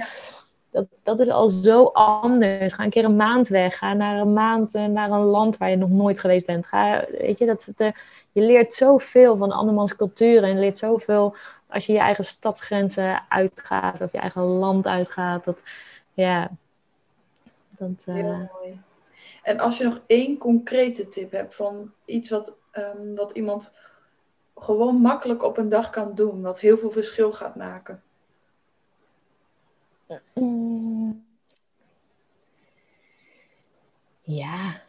[0.74, 2.74] dat, dat is al zo anders.
[2.74, 3.78] Ga een keer een maand weg.
[3.78, 6.66] Ga naar een maand eh, naar een land waar je nog nooit geweest bent.
[6.66, 7.92] Ga, weet je, dat, de,
[8.32, 10.48] je leert zoveel van andermans culturen.
[10.48, 14.00] En leert zoveel als je je eigen stadsgrenzen uitgaat.
[14.00, 15.44] Of je eigen land uitgaat.
[15.44, 15.62] Dat,
[16.12, 16.50] ja.
[17.70, 18.14] Dat, uh...
[18.14, 18.80] Heel mooi.
[19.42, 23.72] En als je nog één concrete tip hebt van iets wat, um, wat iemand
[24.56, 26.42] gewoon makkelijk op een dag kan doen.
[26.42, 28.02] Wat heel veel verschil gaat maken.
[34.26, 34.80] Ja,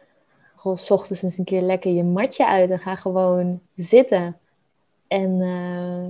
[0.56, 4.36] gewoon s ochtends eens een keer lekker je matje uit en ga gewoon zitten.
[5.08, 6.04] En uh,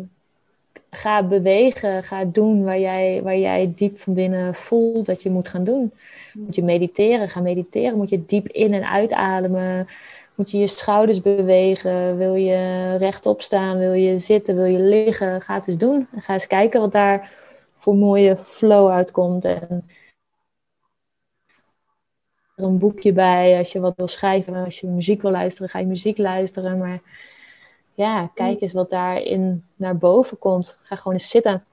[0.91, 5.49] ga bewegen, ga doen waar jij, waar jij diep van binnen voelt dat je moet
[5.49, 5.93] gaan doen.
[6.35, 7.97] Moet je mediteren, ga mediteren.
[7.97, 9.87] Moet je diep in- en uitademen.
[10.35, 12.17] Moet je je schouders bewegen.
[12.17, 13.79] Wil je rechtop staan?
[13.79, 14.55] Wil je zitten?
[14.57, 15.41] Wil je liggen?
[15.41, 16.09] Ga het eens doen.
[16.17, 17.31] ga eens kijken wat daar
[17.87, 19.45] voor mooie flow uitkomt.
[19.45, 19.85] En
[22.55, 24.65] er een boekje bij als je wat wil schrijven.
[24.65, 26.79] Als je muziek wil luisteren, ga je muziek luisteren.
[26.79, 27.01] Maar
[27.95, 30.79] ja, kijk eens wat daarin naar boven komt.
[30.83, 31.65] Ga gewoon eens zitten.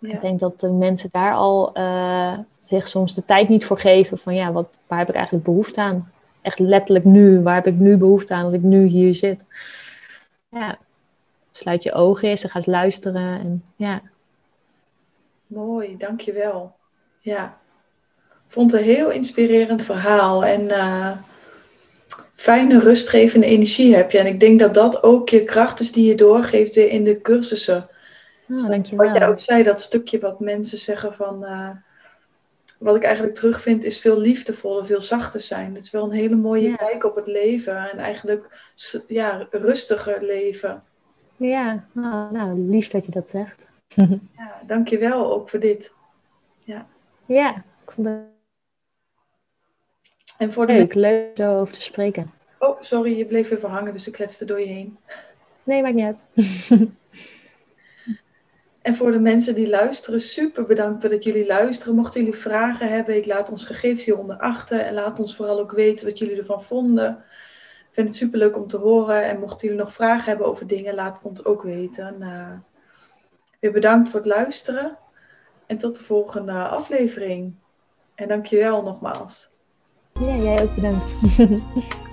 [0.00, 4.18] Ik denk dat de mensen daar al uh, zich soms de tijd niet voor geven.
[4.18, 6.12] Van ja, wat, waar heb ik eigenlijk behoefte aan?
[6.42, 7.42] Echt letterlijk nu.
[7.42, 9.44] Waar heb ik nu behoefte aan als ik nu hier zit?
[10.48, 10.78] Ja,
[11.52, 13.40] sluit je ogen eens en ga eens luisteren.
[13.40, 14.02] En ja,
[15.54, 16.76] Mooi, dankjewel.
[17.20, 17.60] Ja,
[18.48, 21.16] vond een heel inspirerend verhaal en uh,
[22.34, 24.18] fijne rustgevende energie heb je.
[24.18, 27.20] En ik denk dat dat ook je kracht is die je doorgeeft weer in de
[27.20, 27.88] cursussen.
[28.48, 29.06] Oh, dankjewel.
[29.06, 31.42] Wat jij ook zei, dat stukje wat mensen zeggen van...
[31.44, 31.70] Uh,
[32.78, 35.74] wat ik eigenlijk terugvind is veel liefdevoller, veel zachter zijn.
[35.74, 38.72] Het is wel een hele mooie kijk op het leven en eigenlijk
[39.06, 40.82] ja, rustiger leven.
[41.36, 43.70] Ja, nou, nou lief dat je dat zegt.
[44.36, 45.94] Ja, dankjewel ook voor dit.
[46.58, 46.86] Ja,
[47.26, 48.32] ja ik vond het
[50.42, 52.32] en voor de leuk, leuk zo over te spreken.
[52.58, 54.98] Oh, sorry, je bleef even hangen, dus ik kletste door je heen.
[55.62, 56.22] Nee, maakt niet uit.
[58.82, 61.94] en voor de mensen die luisteren, super bedankt dat jullie luisteren.
[61.94, 64.78] Mochten jullie vragen hebben, ik laat ons gegevens hieronder achter.
[64.80, 67.10] En laat ons vooral ook weten wat jullie ervan vonden.
[67.88, 69.24] Ik vind het super leuk om te horen.
[69.24, 72.16] En mochten jullie nog vragen hebben over dingen, laat het ons ook weten.
[72.20, 72.52] Uh,
[73.62, 74.98] Weer bedankt voor het luisteren.
[75.66, 77.54] En tot de volgende aflevering.
[78.14, 79.50] En dankjewel nogmaals.
[80.20, 81.12] Ja, jij ook bedankt.